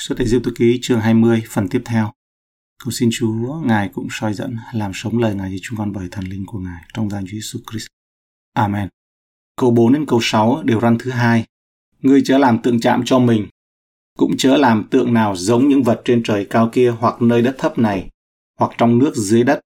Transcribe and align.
Xuất 0.00 0.18
Diêu 0.18 0.40
Tư 0.44 0.52
ký 0.56 0.78
chương 0.82 1.00
20 1.00 1.42
phần 1.48 1.68
tiếp 1.68 1.82
theo. 1.84 2.12
Cầu 2.84 2.90
xin 2.90 3.08
Chúa, 3.12 3.60
Ngài 3.64 3.88
cũng 3.88 4.08
soi 4.10 4.34
dẫn, 4.34 4.56
làm 4.72 4.90
sống 4.94 5.18
lời 5.18 5.34
Ngài 5.34 5.50
cho 5.50 5.56
chúng 5.62 5.78
con 5.78 5.92
bởi 5.92 6.08
thần 6.10 6.24
linh 6.24 6.46
của 6.46 6.58
Ngài 6.58 6.82
trong 6.94 7.10
danh 7.10 7.24
Chúa 7.26 7.36
Jesus 7.36 7.60
Christ. 7.70 7.86
Amen. 8.54 8.88
Câu 9.56 9.70
4 9.70 9.92
đến 9.92 10.06
câu 10.06 10.18
6 10.22 10.62
đều 10.64 10.80
răn 10.80 10.98
thứ 10.98 11.10
hai. 11.10 11.44
Ngươi 11.98 12.22
chớ 12.24 12.38
làm 12.38 12.62
tượng 12.62 12.80
chạm 12.80 13.02
cho 13.04 13.18
mình, 13.18 13.46
cũng 14.18 14.36
chớ 14.36 14.56
làm 14.56 14.88
tượng 14.90 15.14
nào 15.14 15.36
giống 15.36 15.68
những 15.68 15.82
vật 15.82 16.02
trên 16.04 16.22
trời 16.22 16.46
cao 16.50 16.68
kia 16.72 16.90
hoặc 16.98 17.22
nơi 17.22 17.42
đất 17.42 17.54
thấp 17.58 17.78
này, 17.78 18.08
hoặc 18.58 18.72
trong 18.78 18.98
nước 18.98 19.16
dưới 19.16 19.44
đất. 19.44 19.60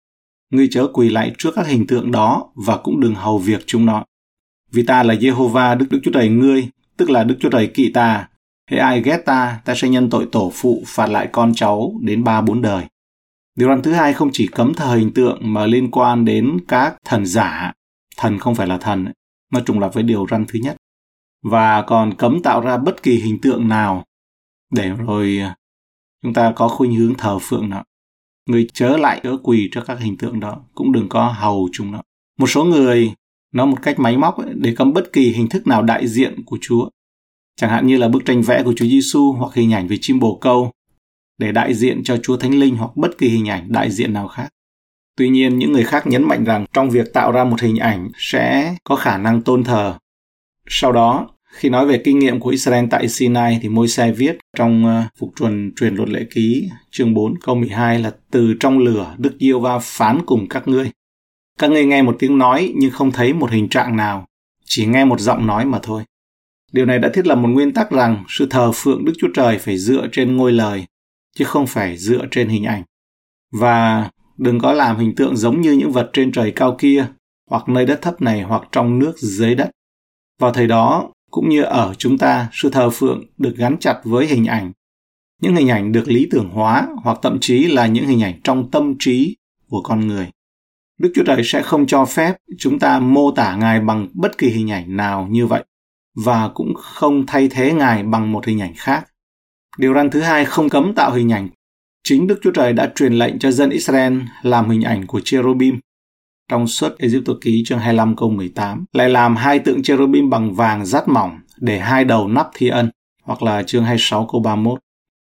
Ngươi 0.50 0.68
chớ 0.71 0.88
quỳ 0.93 1.09
lại 1.09 1.36
trước 1.38 1.52
các 1.55 1.68
hình 1.68 1.88
tượng 1.88 2.11
đó 2.11 2.52
và 2.55 2.77
cũng 2.77 3.00
đừng 3.00 3.16
hầu 3.16 3.38
việc 3.38 3.63
chúng 3.66 3.86
nó. 3.86 4.05
Vì 4.71 4.84
ta 4.84 5.04
là 5.04 5.13
Jehovah 5.13 5.77
Đức 5.77 5.86
Đức 5.89 6.00
Chúa 6.04 6.11
Trời 6.11 6.29
ngươi, 6.29 6.70
tức 6.98 7.09
là 7.09 7.23
Đức 7.23 7.36
Chúa 7.39 7.50
Trời 7.50 7.68
kỵ 7.68 7.91
ta, 7.93 8.27
Hễ 8.72 8.78
ai 8.78 9.02
ghét 9.02 9.18
ta, 9.26 9.62
ta 9.66 9.74
sẽ 9.76 9.90
nhân 9.90 10.10
tội 10.10 10.28
tổ 10.32 10.52
phụ 10.54 10.84
phạt 10.88 11.08
lại 11.08 11.30
con 11.32 11.54
cháu 11.56 11.93
đến 12.02 12.24
ba 12.24 12.42
bốn 12.42 12.62
đời. 12.62 12.86
Điều 13.56 13.68
răn 13.68 13.82
thứ 13.82 13.93
hai 13.93 14.14
không 14.14 14.29
chỉ 14.34 14.48
cấm 14.48 14.74
thờ 14.74 14.96
hình 14.96 15.14
tượng 15.14 15.39
mà 15.42 15.66
liên 15.66 15.92
quan 15.92 16.25
đến 16.25 16.57
các 16.68 16.96
thần 17.06 17.26
giả. 17.26 17.74
Thần 18.18 18.39
không 18.39 18.56
phải 18.56 18.68
là 18.68 18.78
thần, 18.78 19.12
nó 19.54 19.60
trùng 19.60 19.79
lập 19.79 19.93
với 19.93 20.04
điều 20.04 20.28
răn 20.32 20.46
thứ 20.48 20.60
nhất. 20.60 20.78
Và 21.43 21.82
còn 21.82 22.14
cấm 22.14 22.42
tạo 22.42 22.62
ra 22.62 22.78
bất 22.78 23.04
kỳ 23.04 23.15
hình 23.15 23.42
tượng 23.42 23.68
nào 23.68 24.06
để 24.74 24.90
rồi 24.90 25.38
à, 25.42 25.56
chúng 26.24 26.34
ta 26.34 26.54
có 26.56 26.68
khuynh 26.68 26.96
hướng 26.96 27.15
thờ 27.15 27.40
phượng 27.42 27.70
nó. 27.70 27.84
Người 28.50 28.68
chớ 28.74 28.98
lại 28.98 29.20
chớ 29.24 29.38
quỳ 29.43 29.70
cho 29.71 29.84
các 29.88 30.00
hình 30.00 30.18
tượng 30.18 30.40
đó, 30.40 30.64
cũng 30.76 30.92
đừng 30.92 31.10
có 31.10 31.28
hầu 31.28 31.70
chúng 31.71 31.92
nó. 31.92 32.02
Một 32.40 32.48
số 32.48 32.64
người 32.64 33.14
nói 33.53 33.67
một 33.67 33.78
cách 33.81 34.00
máy 34.00 34.17
móc 34.17 34.38
ấy, 34.38 34.50
để 34.56 34.76
cấm 34.78 34.94
bất 34.94 35.14
kỳ 35.14 35.31
hình 35.31 35.50
thức 35.50 35.67
nào 35.67 35.81
đại 35.81 36.08
diện 36.08 36.44
của 36.45 36.58
Chúa 36.62 36.90
chẳng 37.61 37.70
hạn 37.70 37.88
như 37.88 37.97
là 37.97 38.08
bức 38.08 38.25
tranh 38.25 38.42
vẽ 38.42 38.64
của 38.64 38.73
Chúa 38.75 38.86
Giêsu 38.86 39.31
hoặc 39.31 39.53
hình 39.53 39.73
ảnh 39.73 39.88
về 39.88 39.97
chim 40.02 40.20
bồ 40.20 40.36
câu 40.42 40.72
để 41.38 41.52
đại 41.52 41.73
diện 41.73 42.03
cho 42.03 42.17
Chúa 42.17 42.38
Thánh 42.38 42.59
Linh 42.59 42.75
hoặc 42.75 42.92
bất 42.95 43.17
kỳ 43.17 43.30
hình 43.30 43.50
ảnh 43.50 43.72
đại 43.72 43.92
diện 43.92 44.14
nào 44.14 44.28
khác. 44.28 44.50
Tuy 45.17 45.30
nhiên, 45.30 45.59
những 45.59 45.72
người 45.72 45.84
khác 45.84 46.08
nhấn 46.08 46.23
mạnh 46.23 46.44
rằng 46.44 46.66
trong 46.73 46.89
việc 46.89 47.14
tạo 47.14 47.32
ra 47.32 47.44
một 47.44 47.62
hình 47.62 47.78
ảnh 47.78 48.09
sẽ 48.17 48.76
có 48.84 48.95
khả 48.95 49.17
năng 49.17 49.42
tôn 49.42 49.64
thờ. 49.64 49.98
Sau 50.67 50.92
đó, 50.92 51.30
khi 51.52 51.70
nói 51.70 51.88
về 51.88 52.02
kinh 52.04 52.20
nghiệm 52.20 52.39
của 52.39 52.50
Israel 52.50 52.86
tại 52.89 53.09
Sinai 53.09 53.59
thì 53.62 53.70
Môi-se 53.70 54.12
viết 54.12 54.38
trong 54.58 54.86
ờ, 54.86 55.04
phục 55.20 55.32
truyền 55.39 55.72
truyền 55.76 55.95
luật 55.95 56.09
lệ 56.09 56.26
ký 56.34 56.70
chương 56.92 57.14
4 57.14 57.39
câu 57.39 57.56
12 57.56 58.00
là 58.00 58.12
từ 58.32 58.54
trong 58.59 58.80
lửa 58.80 59.16
Đức 59.17 59.34
Diêu 59.39 59.59
Va 59.59 59.80
phán 59.80 60.22
cùng 60.26 60.48
các 60.50 60.67
ngươi. 60.67 60.92
Các 61.59 61.72
ngươi 61.72 61.86
nghe 61.86 62.02
một 62.02 62.16
tiếng 62.20 62.38
nói 62.38 62.73
nhưng 62.76 62.92
không 62.92 63.12
thấy 63.12 63.34
một 63.34 63.52
hình 63.52 63.70
trạng 63.70 63.95
nào, 63.95 64.26
chỉ 64.66 64.86
nghe 64.86 65.06
một 65.06 65.20
giọng 65.20 65.48
nói 65.48 65.66
mà 65.66 65.80
thôi. 65.84 66.04
Điều 66.72 66.86
này 66.86 67.00
đã 67.00 67.09
thiết 67.14 67.27
lập 67.27 67.36
một 67.36 67.47
nguyên 67.47 67.73
tắc 67.73 67.91
rằng 67.91 68.23
sự 68.27 68.47
thờ 68.50 68.72
phượng 68.75 69.05
Đức 69.05 69.14
Chúa 69.19 69.27
Trời 69.33 69.58
phải 69.58 69.77
dựa 69.77 70.08
trên 70.11 70.38
ngôi 70.38 70.52
lời, 70.52 70.86
chứ 71.36 71.45
không 71.45 71.67
phải 71.67 71.97
dựa 71.97 72.25
trên 72.31 72.50
hình 72.50 72.64
ảnh. 72.64 72.83
Và 73.52 74.09
đừng 74.38 74.59
có 74.59 74.73
làm 74.73 74.97
hình 74.97 75.16
tượng 75.16 75.38
giống 75.38 75.61
như 75.61 75.72
những 75.72 75.92
vật 75.92 76.09
trên 76.14 76.31
trời 76.31 76.52
cao 76.52 76.75
kia, 76.80 77.05
hoặc 77.49 77.69
nơi 77.69 77.86
đất 77.86 78.02
thấp 78.02 78.22
này 78.22 78.42
hoặc 78.42 78.64
trong 78.72 78.99
nước 78.99 79.17
dưới 79.17 79.55
đất. 79.55 79.72
Vào 80.39 80.53
thời 80.53 80.67
đó, 80.67 81.11
cũng 81.31 81.49
như 81.49 81.61
ở 81.61 81.94
chúng 81.97 82.17
ta, 82.17 82.49
sự 82.53 82.69
thờ 82.69 82.89
phượng 82.89 83.23
được 83.38 83.53
gắn 83.58 83.77
chặt 83.80 84.02
với 84.03 84.27
hình 84.27 84.45
ảnh. 84.45 84.72
Những 85.42 85.55
hình 85.55 85.69
ảnh 85.69 85.92
được 85.92 86.08
lý 86.08 86.27
tưởng 86.31 86.49
hóa 86.49 86.88
hoặc 87.03 87.19
thậm 87.22 87.38
chí 87.42 87.67
là 87.67 87.88
những 87.88 88.08
hình 88.08 88.23
ảnh 88.23 88.42
trong 88.44 88.72
tâm 88.72 88.95
trí 88.99 89.36
của 89.69 89.81
con 89.83 90.08
người. 90.08 90.27
Đức 90.99 91.11
Chúa 91.16 91.23
Trời 91.23 91.42
sẽ 91.44 91.61
không 91.61 91.88
cho 91.88 92.05
phép 92.05 92.36
chúng 92.58 92.80
ta 92.80 92.99
mô 92.99 93.31
tả 93.31 93.55
Ngài 93.55 93.80
bằng 93.80 94.08
bất 94.14 94.38
kỳ 94.38 94.49
hình 94.49 94.72
ảnh 94.72 94.95
nào 94.97 95.27
như 95.31 95.47
vậy 95.47 95.64
và 96.16 96.50
cũng 96.54 96.73
không 96.73 97.26
thay 97.28 97.48
thế 97.52 97.73
Ngài 97.73 98.04
bằng 98.04 98.31
một 98.31 98.45
hình 98.45 98.62
ảnh 98.62 98.73
khác. 98.78 99.08
Điều 99.78 99.94
răn 99.94 100.09
thứ 100.09 100.22
hai 100.22 100.45
không 100.45 100.70
cấm 100.70 100.94
tạo 100.94 101.12
hình 101.12 101.31
ảnh. 101.31 101.50
Chính 102.04 102.28
Đức 102.28 102.40
Chúa 102.42 102.52
Trời 102.52 102.73
đã 102.73 102.92
truyền 102.95 103.14
lệnh 103.14 103.40
cho 103.40 103.52
dân 103.52 103.70
Israel 103.70 104.20
làm 104.42 104.70
hình 104.70 104.82
ảnh 104.82 105.08
của 105.08 105.22
cherubim. 105.23 105.80
Trong 106.50 106.67
suốt 106.67 106.98
Egypto 106.98 107.34
ký 107.42 107.64
chương 107.66 107.80
25 107.80 108.16
câu 108.16 108.30
18, 108.30 108.86
lại 108.94 109.10
làm 109.10 109.36
hai 109.36 109.60
tượng 109.60 109.83
cherubim 109.83 110.30
bằng 110.30 110.54
vàng 110.54 110.86
rát 110.86 111.08
mỏng 111.08 111.39
để 111.58 111.80
hai 111.80 112.05
đầu 112.05 112.28
nắp 112.28 112.49
thi 112.54 112.67
ân, 112.67 112.89
hoặc 113.23 113.43
là 113.43 113.64
chương 113.64 113.83
26 113.83 114.28
câu 114.32 114.42
31. 114.42 114.80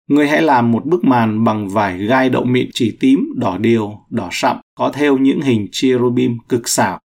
Ngươi 0.08 0.28
hãy 0.28 0.42
làm 0.42 0.72
một 0.72 0.86
bức 0.86 1.04
màn 1.04 1.44
bằng 1.44 1.68
vải 1.68 1.98
gai 1.98 2.30
đậu 2.30 2.44
mịn 2.44 2.70
chỉ 2.74 2.96
tím, 3.00 3.32
đỏ 3.36 3.58
điều, 3.58 3.98
đỏ 4.10 4.28
sậm, 4.32 4.56
có 4.74 4.92
theo 4.92 5.18
những 5.18 5.40
hình 5.40 5.68
cherubim 5.72 6.38
cực 6.48 6.68
xảo 6.68 7.00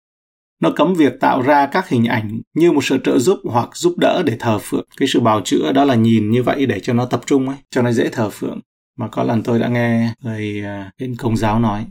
nó 0.61 0.71
cấm 0.71 0.94
việc 0.94 1.21
tạo 1.21 1.43
ra 1.43 1.67
các 1.67 1.89
hình 1.89 2.05
ảnh 2.05 2.41
như 2.55 2.72
một 2.72 2.84
sự 2.84 2.99
trợ 3.05 3.19
giúp 3.19 3.39
hoặc 3.44 3.77
giúp 3.77 3.99
đỡ 3.99 4.22
để 4.27 4.37
thờ 4.39 4.59
phượng. 4.62 4.87
Cái 4.97 5.09
sự 5.09 5.21
bào 5.21 5.41
chữa 5.41 5.72
đó 5.72 5.84
là 5.84 5.94
nhìn 5.94 6.31
như 6.31 6.43
vậy 6.43 6.67
để 6.67 6.81
cho 6.81 6.93
nó 6.93 7.05
tập 7.05 7.21
trung 7.27 7.49
ấy, 7.49 7.59
cho 7.71 7.83
nó 7.83 7.93
dễ 7.93 8.09
thờ 8.09 8.31
phượng. 8.31 8.61
Mà 8.99 9.09
có 9.09 9.22
lần 9.22 9.43
tôi 9.43 9.59
đã 9.59 9.69
nghe 9.69 10.15
người 10.22 10.62
à, 10.65 10.91
bên 11.00 11.16
công 11.16 11.37
giáo 11.37 11.59
nói, 11.59 11.84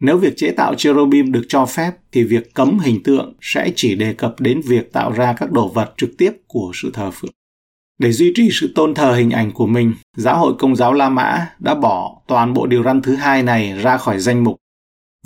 nếu 0.00 0.18
việc 0.18 0.36
chế 0.36 0.50
tạo 0.50 0.74
cherubim 0.74 1.32
được 1.32 1.44
cho 1.48 1.66
phép 1.66 1.90
thì 2.12 2.24
việc 2.24 2.54
cấm 2.54 2.78
hình 2.78 3.02
tượng 3.02 3.34
sẽ 3.40 3.72
chỉ 3.76 3.94
đề 3.94 4.12
cập 4.12 4.40
đến 4.40 4.60
việc 4.66 4.92
tạo 4.92 5.12
ra 5.12 5.32
các 5.32 5.52
đồ 5.52 5.68
vật 5.68 5.94
trực 5.96 6.10
tiếp 6.18 6.32
của 6.46 6.70
sự 6.74 6.90
thờ 6.94 7.10
phượng. 7.10 7.30
Để 7.98 8.12
duy 8.12 8.32
trì 8.34 8.48
sự 8.52 8.72
tôn 8.74 8.94
thờ 8.94 9.14
hình 9.14 9.30
ảnh 9.30 9.52
của 9.52 9.66
mình, 9.66 9.94
Giáo 10.16 10.38
hội 10.38 10.54
Công 10.58 10.76
giáo 10.76 10.92
La 10.92 11.08
Mã 11.08 11.46
đã 11.58 11.74
bỏ 11.74 12.22
toàn 12.28 12.54
bộ 12.54 12.66
điều 12.66 12.82
răn 12.82 13.02
thứ 13.02 13.14
hai 13.14 13.42
này 13.42 13.78
ra 13.82 13.96
khỏi 13.96 14.18
danh 14.18 14.44
mục 14.44 14.56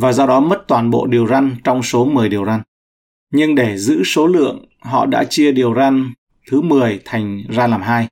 và 0.00 0.12
do 0.12 0.26
đó 0.26 0.40
mất 0.40 0.64
toàn 0.68 0.90
bộ 0.90 1.06
điều 1.06 1.26
răn 1.26 1.56
trong 1.64 1.82
số 1.82 2.04
10 2.04 2.28
điều 2.28 2.44
răn. 2.44 2.60
Nhưng 3.32 3.54
để 3.54 3.78
giữ 3.78 4.02
số 4.04 4.26
lượng, 4.26 4.64
họ 4.80 5.06
đã 5.06 5.24
chia 5.24 5.52
điều 5.52 5.74
răn 5.74 6.12
thứ 6.50 6.60
10 6.60 7.00
thành 7.04 7.42
ra 7.48 7.66
làm 7.66 7.82
hai. 7.82 8.08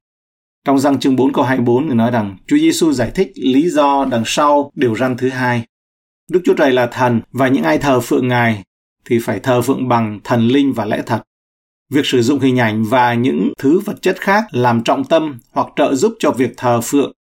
Trong 0.65 0.79
răng 0.79 1.01
chương 1.01 1.17
4 1.17 1.33
câu 1.33 1.45
24 1.45 1.89
thì 1.89 1.95
nói 1.95 2.11
rằng 2.11 2.37
Chúa 2.47 2.57
Giêsu 2.57 2.93
giải 2.93 3.11
thích 3.15 3.33
lý 3.35 3.71
do 3.71 4.05
đằng 4.11 4.23
sau 4.27 4.71
điều 4.75 4.97
răn 4.97 5.17
thứ 5.17 5.29
hai. 5.29 5.63
Đức 6.31 6.41
Chúa 6.45 6.55
Trời 6.55 6.73
là 6.73 6.87
thần 6.87 7.21
và 7.33 7.49
những 7.49 7.63
ai 7.63 7.79
thờ 7.79 8.01
phượng 8.01 8.29
Ngài 8.29 8.63
thì 9.05 9.19
phải 9.19 9.41
thờ 9.41 9.63
phượng 9.63 9.89
bằng 9.89 10.21
thần 10.25 10.49
linh 10.49 10.73
và 10.73 10.85
lẽ 10.85 11.03
thật. 11.07 11.23
Việc 11.91 12.07
sử 12.07 12.23
dụng 12.23 12.41
hình 12.41 12.59
ảnh 12.59 12.85
và 12.85 13.15
những 13.15 13.53
thứ 13.59 13.79
vật 13.79 14.03
chất 14.03 14.21
khác 14.21 14.45
làm 14.51 14.83
trọng 14.83 15.05
tâm 15.05 15.39
hoặc 15.53 15.67
trợ 15.77 15.95
giúp 15.95 16.15
cho 16.19 16.31
việc 16.31 16.55
thờ 16.57 16.81
phượng 16.85 17.13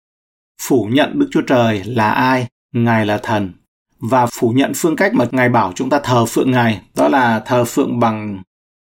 phủ 0.62 0.88
nhận 0.92 1.18
Đức 1.18 1.28
Chúa 1.30 1.42
Trời 1.42 1.82
là 1.84 2.10
ai, 2.10 2.46
Ngài 2.72 3.06
là 3.06 3.18
thần 3.18 3.52
và 4.00 4.26
phủ 4.26 4.50
nhận 4.50 4.72
phương 4.76 4.96
cách 4.96 5.14
mà 5.14 5.26
Ngài 5.32 5.48
bảo 5.48 5.72
chúng 5.74 5.90
ta 5.90 6.00
thờ 6.04 6.26
phượng 6.26 6.50
Ngài, 6.50 6.80
đó 6.96 7.08
là 7.08 7.42
thờ 7.46 7.64
phượng 7.64 8.00
bằng 8.00 8.42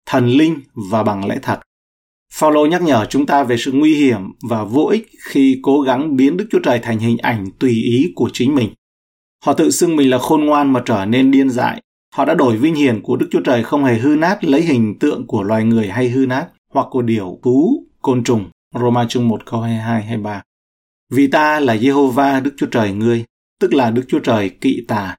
thần 0.05 0.27
linh 0.27 0.59
và 0.91 1.03
bằng 1.03 1.27
lẽ 1.27 1.39
thật. 1.41 1.59
Phaolô 2.33 2.65
nhắc 2.65 2.81
nhở 2.81 3.05
chúng 3.09 3.25
ta 3.25 3.43
về 3.43 3.57
sự 3.57 3.71
nguy 3.71 3.95
hiểm 3.95 4.31
và 4.49 4.63
vô 4.63 4.85
ích 4.85 5.09
khi 5.23 5.59
cố 5.63 5.81
gắng 5.81 6.15
biến 6.15 6.37
Đức 6.37 6.47
Chúa 6.51 6.59
Trời 6.59 6.79
thành 6.79 6.99
hình 6.99 7.17
ảnh 7.17 7.47
tùy 7.59 7.71
ý 7.71 8.11
của 8.15 8.29
chính 8.33 8.55
mình. 8.55 8.73
Họ 9.45 9.53
tự 9.53 9.71
xưng 9.71 9.95
mình 9.95 10.09
là 10.09 10.17
khôn 10.17 10.45
ngoan 10.45 10.73
mà 10.73 10.81
trở 10.85 11.05
nên 11.05 11.31
điên 11.31 11.49
dại. 11.49 11.81
Họ 12.15 12.25
đã 12.25 12.33
đổi 12.33 12.57
vinh 12.57 12.75
hiển 12.75 13.01
của 13.01 13.15
Đức 13.15 13.27
Chúa 13.31 13.41
Trời 13.41 13.63
không 13.63 13.83
hề 13.83 13.97
hư 13.97 14.15
nát 14.15 14.43
lấy 14.43 14.61
hình 14.61 14.99
tượng 14.99 15.27
của 15.27 15.43
loài 15.43 15.63
người 15.63 15.87
hay 15.87 16.09
hư 16.09 16.25
nát 16.25 16.47
hoặc 16.73 16.87
của 16.91 17.01
điểu, 17.01 17.39
thú, 17.43 17.85
côn 18.01 18.23
trùng. 18.23 18.45
Roma 18.79 19.05
chương 19.09 19.27
1 19.27 19.45
câu 19.45 19.61
22 19.61 20.01
23. 20.01 20.41
Vì 21.09 21.27
ta 21.27 21.59
là 21.59 21.75
Jehovah 21.75 22.43
Đức 22.43 22.53
Chúa 22.57 22.65
Trời 22.65 22.91
ngươi, 22.91 23.25
tức 23.61 23.73
là 23.73 23.91
Đức 23.91 24.03
Chúa 24.07 24.19
Trời 24.19 24.49
kỵ 24.49 24.85
tà. 24.87 25.15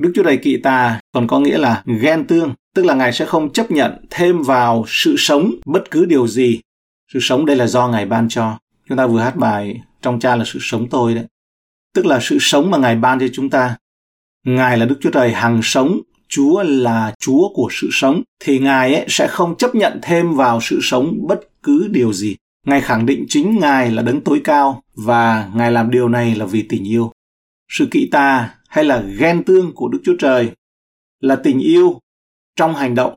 Đức 0.00 0.12
Chúa 0.14 0.22
Trời 0.22 0.36
kỵ 0.36 0.56
tà 0.56 1.00
còn 1.12 1.26
có 1.26 1.40
nghĩa 1.40 1.58
là 1.58 1.82
ghen 2.02 2.26
tương, 2.26 2.54
tức 2.74 2.84
là 2.84 2.94
Ngài 2.94 3.12
sẽ 3.12 3.24
không 3.24 3.52
chấp 3.52 3.70
nhận 3.70 4.06
thêm 4.10 4.42
vào 4.42 4.84
sự 4.88 5.14
sống 5.18 5.54
bất 5.66 5.90
cứ 5.90 6.04
điều 6.04 6.26
gì. 6.26 6.60
Sự 7.12 7.18
sống 7.22 7.46
đây 7.46 7.56
là 7.56 7.66
do 7.66 7.88
Ngài 7.88 8.06
ban 8.06 8.28
cho. 8.28 8.58
Chúng 8.88 8.98
ta 8.98 9.06
vừa 9.06 9.20
hát 9.20 9.36
bài 9.36 9.80
trong 10.02 10.20
cha 10.20 10.36
là 10.36 10.44
sự 10.46 10.58
sống 10.62 10.88
tôi 10.90 11.14
đấy. 11.14 11.24
Tức 11.94 12.06
là 12.06 12.18
sự 12.22 12.38
sống 12.40 12.70
mà 12.70 12.78
Ngài 12.78 12.96
ban 12.96 13.20
cho 13.20 13.26
chúng 13.32 13.50
ta. 13.50 13.76
Ngài 14.44 14.78
là 14.78 14.86
Đức 14.86 14.98
Chúa 15.00 15.10
Trời 15.10 15.32
hằng 15.32 15.60
sống, 15.62 16.00
Chúa 16.28 16.62
là 16.62 17.14
Chúa 17.20 17.48
của 17.54 17.68
sự 17.72 17.88
sống, 17.92 18.22
thì 18.44 18.58
Ngài 18.58 18.94
ấy 18.94 19.04
sẽ 19.08 19.26
không 19.26 19.56
chấp 19.56 19.74
nhận 19.74 19.98
thêm 20.02 20.34
vào 20.34 20.60
sự 20.62 20.78
sống 20.82 21.18
bất 21.28 21.40
cứ 21.62 21.88
điều 21.90 22.12
gì. 22.12 22.36
Ngài 22.66 22.80
khẳng 22.80 23.06
định 23.06 23.26
chính 23.28 23.58
Ngài 23.58 23.90
là 23.90 24.02
đấng 24.02 24.20
tối 24.20 24.40
cao 24.44 24.82
và 24.94 25.50
Ngài 25.54 25.72
làm 25.72 25.90
điều 25.90 26.08
này 26.08 26.34
là 26.34 26.46
vì 26.46 26.62
tình 26.62 26.84
yêu 26.84 27.12
sự 27.68 27.88
kỵ 27.90 28.08
tà 28.12 28.54
hay 28.68 28.84
là 28.84 29.04
ghen 29.18 29.42
tương 29.44 29.72
của 29.74 29.88
Đức 29.88 30.00
Chúa 30.04 30.16
Trời 30.18 30.50
là 31.20 31.36
tình 31.36 31.58
yêu 31.58 32.00
trong 32.56 32.74
hành 32.74 32.94
động. 32.94 33.14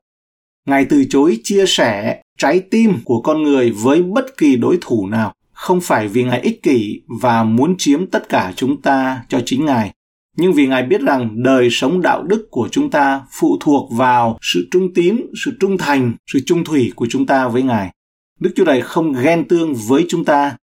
Ngài 0.66 0.86
từ 0.86 1.06
chối 1.10 1.40
chia 1.44 1.66
sẻ 1.68 2.22
trái 2.38 2.60
tim 2.60 2.94
của 3.04 3.22
con 3.22 3.44
người 3.44 3.72
với 3.72 4.04
bất 4.04 4.38
kỳ 4.38 4.56
đối 4.56 4.78
thủ 4.81 5.07
nào, 5.07 5.34
không 5.51 5.81
phải 5.81 6.07
vì 6.07 6.24
Ngài 6.24 6.42
ích 6.42 6.63
kỷ 6.63 7.01
và 7.22 7.44
muốn 7.44 7.75
chiếm 7.78 8.07
tất 8.07 8.30
cả 8.30 8.54
chúng 8.56 8.81
ta 8.81 9.24
cho 9.30 9.42
chính 9.46 9.66
Ngài, 9.66 9.94
nhưng 10.38 10.54
vì 10.54 10.68
Ngài 10.68 10.84
biết 10.84 11.01
rằng 11.01 11.44
đời 11.44 11.68
sống 11.72 12.01
đạo 12.01 12.24
đức 12.24 12.48
của 12.51 12.69
chúng 12.72 12.90
ta 12.90 13.22
phụ 13.40 13.57
thuộc 13.60 13.92
vào 13.92 14.38
sự 14.42 14.68
trung 14.72 14.94
tín, 14.94 15.18
sự 15.46 15.57
trung 15.60 15.78
thành, 15.78 16.13
sự 16.31 16.40
trung 16.46 16.63
thủy 16.63 16.92
của 16.96 17.07
chúng 17.10 17.25
ta 17.25 17.48
với 17.48 17.63
Ngài. 17.63 17.94
Đức 18.40 18.51
Chúa 18.56 18.66
Trời 18.66 18.81
không 18.81 19.13
ghen 19.13 19.48
tương 19.48 19.74
với 19.88 20.06
chúng 20.10 20.25
ta, 20.25 20.57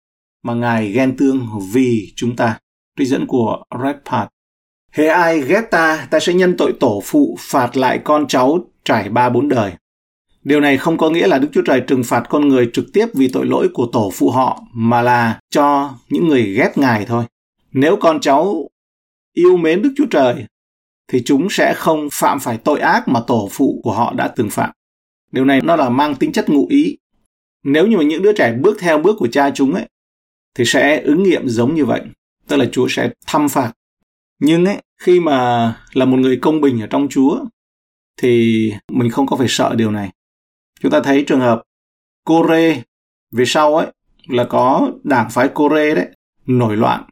mà 0.43 0.55
Ngài 0.55 0.93
ghen 0.93 1.17
tương 1.17 1.49
vì 1.73 2.13
chúng 2.17 2.37
ta 2.37 2.59
trích 2.99 3.09
dẫn 3.09 3.27
của 3.27 3.63
Redpath. 3.85 4.29
Hễ 4.93 5.07
ai 5.07 5.41
ghét 5.41 5.63
ta, 5.71 6.09
ta 6.11 6.21
sẽ 6.21 6.35
nhân 6.35 6.55
tội 6.59 6.73
tổ 6.81 7.03
phụ 7.05 7.37
phạt 7.41 7.77
lại 7.77 8.01
con 8.05 8.27
cháu 8.29 8.59
trải 8.85 9.09
ba 9.09 9.29
bốn 9.29 9.49
đời. 9.49 9.73
Điều 10.43 10.61
này 10.61 10.79
không 10.79 10.97
có 10.97 11.11
nghĩa 11.11 11.27
là 11.27 11.39
Đức 11.39 11.49
Chúa 11.53 11.63
Trời 11.63 11.81
trừng 11.81 12.05
phạt 12.05 12.25
con 12.29 12.49
người 12.49 12.71
trực 12.73 12.85
tiếp 12.93 13.07
vì 13.15 13.29
tội 13.33 13.47
lỗi 13.47 13.69
của 13.75 13.89
tổ 13.93 14.11
phụ 14.15 14.31
họ, 14.31 14.63
mà 14.73 15.03
là 15.03 15.41
cho 15.51 15.95
những 16.09 16.29
người 16.29 16.43
ghét 16.43 16.73
Ngài 16.79 17.07
thôi. 17.07 17.25
Nếu 17.73 17.97
con 18.01 18.21
cháu 18.21 18.69
yêu 19.33 19.57
mến 19.57 19.83
Đức 19.83 19.93
Chúa 19.97 20.07
Trời, 20.11 20.47
thì 21.13 21.23
chúng 21.25 21.49
sẽ 21.51 21.75
không 21.77 22.09
phạm 22.13 22.41
phải 22.41 22.59
tội 22.59 22.81
ác 22.81 23.09
mà 23.09 23.21
tổ 23.27 23.49
phụ 23.53 23.81
của 23.83 23.93
họ 23.93 24.15
đã 24.17 24.29
từng 24.29 24.51
phạm. 24.51 24.71
Điều 25.33 25.45
này 25.45 25.61
nó 25.65 25.77
là 25.77 25.89
mang 25.89 26.15
tính 26.15 26.33
chất 26.33 26.49
ngụ 26.49 26.67
ý. 26.71 26.97
Nếu 27.65 27.87
như 27.87 27.97
mà 27.97 28.05
những 28.05 28.23
đứa 28.23 28.33
trẻ 28.33 28.53
bước 28.53 28.77
theo 28.81 28.99
bước 28.99 29.17
của 29.19 29.29
cha 29.29 29.51
chúng 29.51 29.75
ấy, 29.75 29.89
thì 30.55 30.65
sẽ 30.65 31.03
ứng 31.03 31.23
nghiệm 31.23 31.49
giống 31.49 31.75
như 31.75 31.85
vậy. 31.85 32.01
Tức 32.49 32.57
là 32.57 32.67
Chúa 32.73 32.87
sẽ 32.91 33.11
thăm 33.27 33.49
phạt. 33.49 33.73
Nhưng 34.39 34.65
ấy, 34.65 34.83
khi 35.03 35.21
mà 35.21 35.69
là 35.93 36.05
một 36.05 36.17
người 36.17 36.39
công 36.43 36.61
bình 36.61 36.81
ở 36.81 36.87
trong 36.87 37.09
Chúa, 37.11 37.45
thì 38.17 38.73
mình 38.93 39.11
không 39.11 39.27
có 39.27 39.37
phải 39.37 39.47
sợ 39.49 39.75
điều 39.75 39.91
này. 39.91 40.11
Chúng 40.81 40.91
ta 40.91 41.01
thấy 41.01 41.25
trường 41.27 41.41
hợp 41.41 41.63
Cô-rê 42.25 42.83
về 43.33 43.45
sau 43.47 43.77
ấy 43.77 43.87
là 44.27 44.45
có 44.45 44.91
đảng 45.05 45.31
phái 45.31 45.49
Cô-rê 45.55 45.95
đấy 45.95 46.09
nổi 46.47 46.77
loạn. 46.77 47.05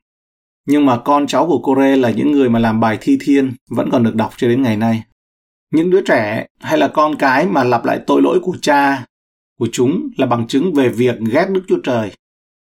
Nhưng 0.66 0.86
mà 0.86 0.98
con 1.04 1.26
cháu 1.26 1.46
của 1.46 1.58
Cô-rê 1.58 1.96
là 1.96 2.10
những 2.10 2.32
người 2.32 2.48
mà 2.48 2.58
làm 2.58 2.80
bài 2.80 2.98
thi 3.00 3.18
thiên 3.20 3.52
vẫn 3.70 3.88
còn 3.92 4.02
được 4.02 4.14
đọc 4.14 4.32
cho 4.36 4.48
đến 4.48 4.62
ngày 4.62 4.76
nay. 4.76 5.02
Những 5.70 5.90
đứa 5.90 6.02
trẻ 6.06 6.46
hay 6.60 6.78
là 6.78 6.88
con 6.88 7.16
cái 7.16 7.46
mà 7.46 7.64
lặp 7.64 7.84
lại 7.84 8.00
tội 8.06 8.22
lỗi 8.22 8.40
của 8.42 8.56
cha 8.62 9.04
của 9.58 9.68
chúng 9.72 10.10
là 10.16 10.26
bằng 10.26 10.46
chứng 10.46 10.72
về 10.72 10.88
việc 10.88 11.16
ghét 11.32 11.46
Đức 11.50 11.62
Chúa 11.68 11.78
Trời. 11.84 12.12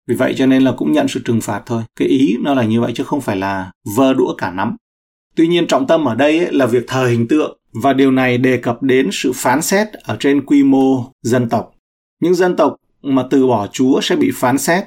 Vì 0.07 0.15
vậy 0.15 0.35
cho 0.37 0.47
nên 0.47 0.63
là 0.63 0.73
cũng 0.73 0.93
nhận 0.93 1.09
sự 1.09 1.21
trừng 1.25 1.41
phạt 1.41 1.63
thôi. 1.67 1.83
Cái 1.97 2.09
ý 2.09 2.37
nó 2.43 2.55
là 2.55 2.65
như 2.65 2.81
vậy 2.81 2.93
chứ 2.95 3.05
không 3.05 3.21
phải 3.21 3.37
là 3.37 3.71
vơ 3.97 4.15
đũa 4.15 4.35
cả 4.39 4.51
nắm. 4.51 4.77
Tuy 5.37 5.49
nhiên 5.49 5.67
trọng 5.67 5.87
tâm 5.87 6.05
ở 6.05 6.15
đây 6.15 6.39
ấy 6.39 6.53
là 6.53 6.67
việc 6.67 6.85
thờ 6.89 7.07
hình 7.07 7.29
tượng 7.29 7.59
và 7.83 7.93
điều 7.93 8.11
này 8.11 8.39
đề 8.39 8.57
cập 8.57 8.83
đến 8.83 9.09
sự 9.13 9.33
phán 9.35 9.63
xét 9.63 9.89
ở 9.93 10.17
trên 10.21 10.47
quy 10.47 10.63
mô 10.63 11.13
dân 11.23 11.49
tộc. 11.49 11.73
Những 12.21 12.35
dân 12.35 12.57
tộc 12.57 12.77
mà 13.03 13.25
từ 13.31 13.47
bỏ 13.47 13.67
Chúa 13.67 14.01
sẽ 14.01 14.17
bị 14.17 14.31
phán 14.35 14.59
xét 14.59 14.85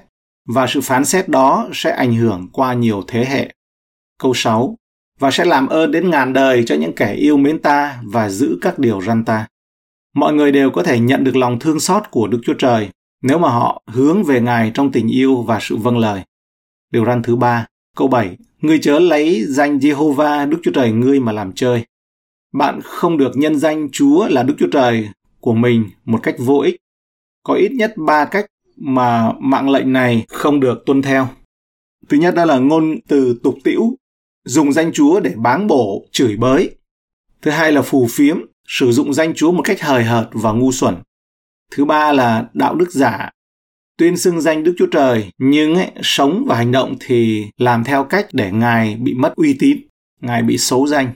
và 0.48 0.68
sự 0.68 0.82
phán 0.82 1.06
xét 1.06 1.30
đó 1.30 1.70
sẽ 1.74 1.92
ảnh 1.92 2.16
hưởng 2.16 2.48
qua 2.54 2.74
nhiều 2.74 3.04
thế 3.08 3.26
hệ. 3.26 3.54
Câu 4.20 4.34
6 4.36 4.76
Và 5.20 5.32
sẽ 5.32 5.46
làm 5.46 5.68
ơn 5.68 5.92
đến 5.92 6.10
ngàn 6.10 6.34
đời 6.34 6.64
cho 6.66 6.76
những 6.76 6.96
kẻ 6.96 7.14
yêu 7.14 7.38
mến 7.38 7.60
ta 7.60 8.02
và 8.04 8.30
giữ 8.30 8.58
các 8.62 8.80
điều 8.80 9.02
răn 9.02 9.26
ta. 9.26 9.48
Mọi 10.16 10.34
người 10.34 10.52
đều 10.52 10.72
có 10.72 10.84
thể 10.84 11.00
nhận 11.00 11.24
được 11.24 11.36
lòng 11.36 11.60
thương 11.60 11.80
xót 11.80 12.04
của 12.12 12.28
Đức 12.28 12.40
Chúa 12.44 12.54
Trời 12.54 12.90
nếu 13.22 13.40
mà 13.40 13.50
họ 13.50 13.82
hướng 13.88 14.24
về 14.24 14.42
Ngài 14.42 14.72
trong 14.74 14.92
tình 14.92 15.08
yêu 15.08 15.42
và 15.42 15.60
sự 15.62 15.78
vâng 15.78 15.98
lời. 15.98 16.22
Điều 16.92 17.06
răn 17.06 17.24
thứ 17.24 17.36
ba, 17.36 17.66
câu 17.96 18.08
7. 18.08 18.38
Ngươi 18.62 18.80
chớ 18.82 19.00
lấy 19.00 19.44
danh 19.48 19.78
Jehovah 19.78 20.50
Đức 20.50 20.58
Chúa 20.64 20.72
Trời 20.72 20.92
ngươi 20.92 21.20
mà 21.20 21.32
làm 21.32 21.52
chơi. 21.56 21.86
Bạn 22.54 22.80
không 22.84 23.18
được 23.18 23.32
nhân 23.36 23.60
danh 23.60 23.90
Chúa 23.92 24.28
là 24.28 24.44
Đức 24.44 24.56
Chúa 24.60 24.70
Trời 24.72 25.10
của 25.40 25.54
mình 25.54 25.90
một 26.06 26.20
cách 26.24 26.36
vô 26.40 26.60
ích. 26.60 26.76
Có 27.44 27.54
ít 27.54 27.72
nhất 27.72 27.94
ba 27.98 28.26
cách 28.26 28.46
mà 28.76 29.32
mạng 29.40 29.70
lệnh 29.70 29.94
này 29.94 30.26
không 30.30 30.60
được 30.60 30.84
tuân 30.86 31.02
theo. 31.02 31.28
Thứ 32.10 32.18
nhất 32.18 32.36
đó 32.36 32.46
là 32.46 32.58
ngôn 32.58 32.96
từ 33.08 33.40
tục 33.44 33.56
tĩu, 33.64 33.96
dùng 34.46 34.74
danh 34.74 34.92
Chúa 34.94 35.20
để 35.20 35.34
báng 35.38 35.68
bổ, 35.68 36.06
chửi 36.12 36.38
bới. 36.38 36.76
Thứ 37.42 37.52
hai 37.52 37.72
là 37.72 37.82
phù 37.82 38.08
phiếm, 38.10 38.38
sử 38.68 38.92
dụng 38.92 39.14
danh 39.14 39.34
Chúa 39.34 39.52
một 39.52 39.62
cách 39.62 39.82
hời 39.82 40.04
hợt 40.04 40.30
và 40.32 40.52
ngu 40.52 40.72
xuẩn. 40.72 40.96
Thứ 41.72 41.86
ba 41.86 42.12
là 42.12 42.50
đạo 42.54 42.76
đức 42.76 42.92
giả, 42.92 43.30
tuyên 43.98 44.18
xưng 44.18 44.42
danh 44.42 44.64
Đức 44.64 44.74
Chúa 44.78 44.88
Trời 44.92 45.32
nhưng 45.38 45.76
ấy, 45.76 45.92
sống 46.02 46.44
và 46.48 46.56
hành 46.56 46.72
động 46.72 46.96
thì 47.00 47.48
làm 47.58 47.84
theo 47.84 48.04
cách 48.04 48.28
để 48.34 48.52
Ngài 48.52 48.96
bị 48.96 49.14
mất 49.14 49.36
uy 49.36 49.56
tín, 49.60 49.78
Ngài 50.22 50.44
bị 50.44 50.58
xấu 50.58 50.88
danh. 50.88 51.12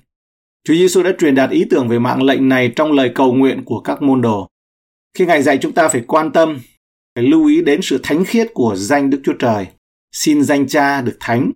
Chúa 0.64 0.74
Giêsu 0.74 1.04
đã 1.04 1.12
truyền 1.20 1.36
đạt 1.36 1.50
ý 1.50 1.66
tưởng 1.70 1.88
về 1.88 2.00
mạng 2.00 2.24
lệnh 2.24 2.50
này 2.50 2.74
trong 2.76 2.92
lời 2.92 3.12
cầu 3.16 3.34
nguyện 3.34 3.64
của 3.66 3.80
các 3.80 4.02
môn 4.02 4.22
đồ. 4.22 4.48
Khi 5.18 5.26
Ngài 5.26 5.44
dạy 5.44 5.58
chúng 5.62 5.74
ta 5.74 5.88
phải 5.88 6.04
quan 6.08 6.32
tâm, 6.32 6.60
phải 7.16 7.24
lưu 7.24 7.48
ý 7.48 7.62
đến 7.62 7.80
sự 7.84 8.00
thánh 8.04 8.26
khiết 8.26 8.48
của 8.54 8.76
danh 8.76 9.10
Đức 9.10 9.22
Chúa 9.24 9.34
Trời, 9.40 9.68
xin 10.12 10.44
danh 10.44 10.68
Cha 10.68 11.02
được 11.02 11.18
thánh. 11.20 11.52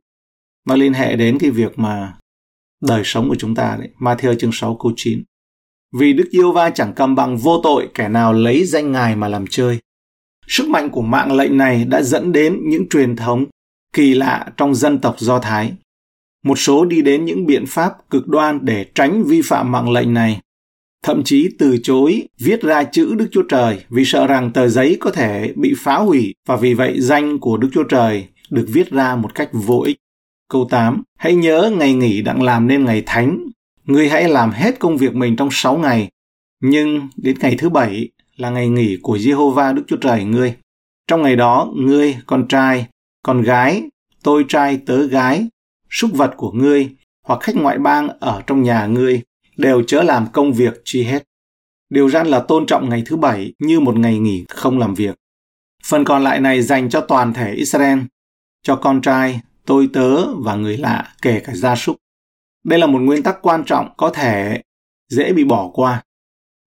Nó 0.67 0.75
liên 0.75 0.93
hệ 0.93 1.15
đến 1.15 1.37
cái 1.39 1.49
việc 1.49 1.79
mà 1.79 2.17
đời 2.81 3.01
sống 3.05 3.29
của 3.29 3.35
chúng 3.35 3.55
ta 3.55 3.77
đấy. 3.79 3.89
Matthew 3.99 4.35
chương 4.35 4.51
6 4.53 4.77
câu 4.81 4.91
9. 4.95 5.23
Vì 5.93 6.13
Đức 6.13 6.27
Yêu 6.31 6.51
Va 6.51 6.69
chẳng 6.69 6.93
cầm 6.93 7.15
bằng 7.15 7.37
vô 7.37 7.59
tội 7.63 7.89
kẻ 7.93 8.09
nào 8.09 8.33
lấy 8.33 8.65
danh 8.65 8.91
Ngài 8.91 9.15
mà 9.15 9.27
làm 9.27 9.45
chơi. 9.47 9.79
Sức 10.47 10.69
mạnh 10.69 10.89
của 10.89 11.01
mạng 11.01 11.35
lệnh 11.35 11.57
này 11.57 11.85
đã 11.85 12.01
dẫn 12.01 12.31
đến 12.31 12.59
những 12.63 12.89
truyền 12.89 13.15
thống 13.15 13.45
kỳ 13.93 14.13
lạ 14.13 14.45
trong 14.57 14.75
dân 14.75 14.99
tộc 14.99 15.15
Do 15.19 15.39
Thái. 15.39 15.73
Một 16.43 16.59
số 16.59 16.85
đi 16.85 17.01
đến 17.01 17.25
những 17.25 17.45
biện 17.45 17.65
pháp 17.67 17.93
cực 18.09 18.27
đoan 18.27 18.59
để 18.65 18.85
tránh 18.95 19.23
vi 19.23 19.41
phạm 19.41 19.71
mạng 19.71 19.91
lệnh 19.91 20.13
này, 20.13 20.39
thậm 21.03 21.23
chí 21.23 21.49
từ 21.59 21.77
chối 21.83 22.27
viết 22.39 22.61
ra 22.61 22.83
chữ 22.83 23.15
Đức 23.15 23.27
Chúa 23.31 23.43
Trời 23.49 23.79
vì 23.89 24.05
sợ 24.05 24.27
rằng 24.27 24.51
tờ 24.53 24.67
giấy 24.67 24.97
có 24.99 25.11
thể 25.11 25.53
bị 25.55 25.73
phá 25.77 25.97
hủy 25.97 26.33
và 26.47 26.55
vì 26.55 26.73
vậy 26.73 27.01
danh 27.01 27.39
của 27.39 27.57
Đức 27.57 27.69
Chúa 27.73 27.83
Trời 27.83 28.27
được 28.49 28.65
viết 28.67 28.91
ra 28.91 29.15
một 29.15 29.35
cách 29.35 29.49
vô 29.53 29.81
ích. 29.85 29.97
Câu 30.49 30.67
8. 30.69 31.03
Hãy 31.17 31.35
nhớ 31.35 31.71
ngày 31.77 31.93
nghỉ 31.93 32.21
đặng 32.21 32.43
làm 32.43 32.67
nên 32.67 32.85
ngày 32.85 33.03
thánh. 33.05 33.47
Ngươi 33.87 34.09
hãy 34.09 34.29
làm 34.29 34.51
hết 34.51 34.79
công 34.79 34.97
việc 34.97 35.15
mình 35.15 35.35
trong 35.35 35.49
6 35.51 35.77
ngày. 35.77 36.09
Nhưng 36.61 37.09
đến 37.17 37.37
ngày 37.39 37.55
thứ 37.59 37.69
bảy 37.69 38.09
là 38.35 38.49
ngày 38.49 38.69
nghỉ 38.69 38.97
của 39.01 39.17
Jehovah 39.17 39.73
Đức 39.73 39.83
Chúa 39.87 39.97
Trời 39.97 40.23
ngươi. 40.23 40.55
Trong 41.07 41.21
ngày 41.21 41.35
đó, 41.35 41.71
ngươi, 41.75 42.17
con 42.25 42.47
trai, 42.47 42.87
con 43.23 43.41
gái, 43.41 43.83
tôi 44.23 44.45
trai 44.47 44.79
tớ 44.85 45.07
gái, 45.07 45.47
súc 45.89 46.11
vật 46.13 46.33
của 46.37 46.51
ngươi 46.51 46.89
hoặc 47.25 47.39
khách 47.39 47.55
ngoại 47.55 47.77
bang 47.77 48.09
ở 48.19 48.41
trong 48.47 48.63
nhà 48.63 48.85
ngươi 48.85 49.21
đều 49.57 49.83
chớ 49.87 50.03
làm 50.03 50.27
công 50.33 50.53
việc 50.53 50.81
chi 50.83 51.03
hết. 51.03 51.23
Điều 51.89 52.09
răn 52.09 52.27
là 52.27 52.39
tôn 52.39 52.65
trọng 52.65 52.89
ngày 52.89 53.03
thứ 53.05 53.17
bảy 53.17 53.53
như 53.59 53.79
một 53.79 53.97
ngày 53.97 54.19
nghỉ 54.19 54.45
không 54.49 54.79
làm 54.79 54.93
việc. 54.93 55.15
Phần 55.83 56.05
còn 56.05 56.23
lại 56.23 56.39
này 56.39 56.61
dành 56.61 56.89
cho 56.89 57.01
toàn 57.01 57.33
thể 57.33 57.53
Israel, 57.53 57.99
cho 58.63 58.75
con 58.75 59.01
trai, 59.01 59.41
tôi 59.65 59.89
tớ 59.93 60.33
và 60.33 60.55
người 60.55 60.77
lạ, 60.77 61.13
kể 61.21 61.39
cả 61.39 61.53
gia 61.55 61.75
súc. 61.75 61.95
Đây 62.67 62.79
là 62.79 62.87
một 62.87 62.99
nguyên 62.99 63.23
tắc 63.23 63.37
quan 63.41 63.63
trọng 63.65 63.89
có 63.97 64.09
thể 64.09 64.61
dễ 65.09 65.33
bị 65.33 65.43
bỏ 65.43 65.69
qua. 65.73 66.03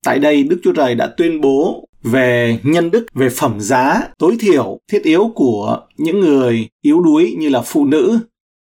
Tại 0.04 0.18
đây, 0.18 0.42
Đức 0.42 0.60
Chúa 0.64 0.72
Trời 0.72 0.94
đã 0.94 1.14
tuyên 1.16 1.40
bố 1.40 1.88
về 2.02 2.58
nhân 2.62 2.90
đức, 2.90 3.06
về 3.14 3.28
phẩm 3.28 3.60
giá 3.60 4.02
tối 4.18 4.36
thiểu, 4.40 4.78
thiết 4.88 5.02
yếu 5.02 5.32
của 5.34 5.86
những 5.96 6.20
người 6.20 6.68
yếu 6.80 7.00
đuối 7.00 7.34
như 7.38 7.48
là 7.48 7.62
phụ 7.62 7.86
nữ, 7.86 8.18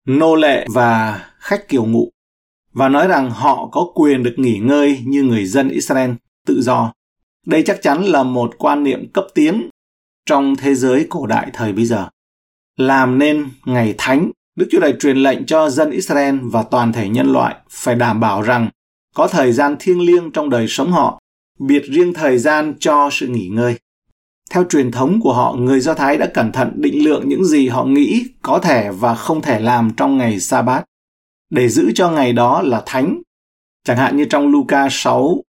nô 0.07 0.35
lệ 0.35 0.67
và 0.75 1.25
khách 1.39 1.69
kiều 1.69 1.85
ngụ 1.85 2.11
và 2.73 2.89
nói 2.89 3.09
rằng 3.09 3.31
họ 3.31 3.69
có 3.73 3.91
quyền 3.95 4.23
được 4.23 4.35
nghỉ 4.37 4.59
ngơi 4.59 4.99
như 5.07 5.23
người 5.23 5.47
dân 5.47 5.69
Israel 5.69 6.11
tự 6.47 6.63
do. 6.63 6.93
Đây 7.47 7.63
chắc 7.67 7.83
chắn 7.83 8.05
là 8.05 8.23
một 8.23 8.55
quan 8.59 8.85
niệm 8.85 9.11
cấp 9.13 9.25
tiến 9.35 9.71
trong 10.27 10.57
thế 10.57 10.75
giới 10.75 11.07
cổ 11.11 11.27
đại 11.27 11.51
thời 11.53 11.73
bây 11.73 11.85
giờ. 11.85 12.09
Làm 12.77 13.19
nên 13.19 13.49
ngày 13.65 13.95
thánh, 13.99 14.31
Đức 14.57 14.67
Chúa 14.71 14.81
Trời 14.81 14.95
truyền 15.01 15.17
lệnh 15.17 15.47
cho 15.47 15.71
dân 15.71 15.91
Israel 15.91 16.39
và 16.43 16.63
toàn 16.63 16.93
thể 16.93 17.09
nhân 17.09 17.33
loại 17.33 17.57
phải 17.71 17.95
đảm 17.95 18.21
bảo 18.21 18.43
rằng 18.43 18.69
có 19.15 19.29
thời 19.29 19.53
gian 19.53 19.77
thiêng 19.81 20.01
liêng 20.01 20.31
trong 20.31 20.51
đời 20.51 20.67
sống 20.69 20.93
họ, 20.93 21.21
biệt 21.59 21.83
riêng 21.85 22.15
thời 22.15 22.39
gian 22.39 22.75
cho 22.81 23.09
sự 23.13 23.27
nghỉ 23.27 23.49
ngơi. 23.49 23.79
Theo 24.51 24.65
truyền 24.65 24.91
thống 24.91 25.21
của 25.23 25.33
họ, 25.33 25.55
người 25.59 25.81
Do 25.81 25.95
Thái 25.95 26.19
đã 26.19 26.31
cẩn 26.35 26.53
thận 26.53 26.73
định 26.77 27.05
lượng 27.05 27.29
những 27.29 27.45
gì 27.45 27.69
họ 27.69 27.85
nghĩ 27.85 28.25
có 28.43 28.59
thể 28.59 28.91
và 28.91 29.15
không 29.15 29.43
thể 29.43 29.61
làm 29.61 29.91
trong 29.97 30.19
ngày 30.19 30.41
sa 30.41 30.63
bát 30.63 30.85
để 31.51 31.69
giữ 31.69 31.93
cho 31.95 32.11
ngày 32.11 32.33
đó 32.33 32.63
là 32.63 32.83
thánh. 32.87 33.23
Chẳng 33.85 33.97
hạn 33.97 34.17
như 34.17 34.25
trong 34.25 34.49
Luca 34.49 34.89
6 34.91 35.43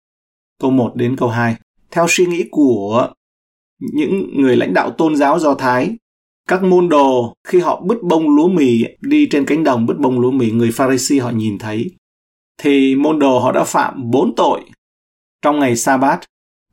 câu 0.61 0.71
1 0.71 0.93
đến 0.95 1.17
câu 1.17 1.29
2. 1.29 1.57
Theo 1.91 2.07
suy 2.09 2.27
nghĩ 2.27 2.45
của 2.51 3.13
những 3.93 4.43
người 4.43 4.57
lãnh 4.57 4.75
đạo 4.75 4.91
tôn 4.91 5.17
giáo 5.17 5.39
Do 5.39 5.55
Thái, 5.55 5.97
các 6.47 6.63
môn 6.63 6.89
đồ, 6.89 7.35
khi 7.49 7.61
họ 7.61 7.81
bứt 7.81 8.03
bông 8.03 8.37
lúa 8.37 8.49
mì, 8.49 8.85
đi 9.01 9.29
trên 9.31 9.47
cánh 9.47 9.65
đồng 9.65 9.87
bứt 9.87 9.99
bông 9.99 10.21
lúa 10.21 10.31
mì, 10.31 10.51
người 10.51 10.71
Pharisee 10.73 11.19
họ 11.19 11.31
nhìn 11.31 11.59
thấy. 11.59 11.91
Thì 12.59 12.97
môn 12.97 13.19
đồ 13.19 13.39
họ 13.39 13.53
đã 13.53 13.65
phạm 13.65 14.11
bốn 14.11 14.35
tội. 14.35 14.61
Trong 15.43 15.59
ngày 15.59 15.77
sa 15.77 15.97
bát 15.97 16.21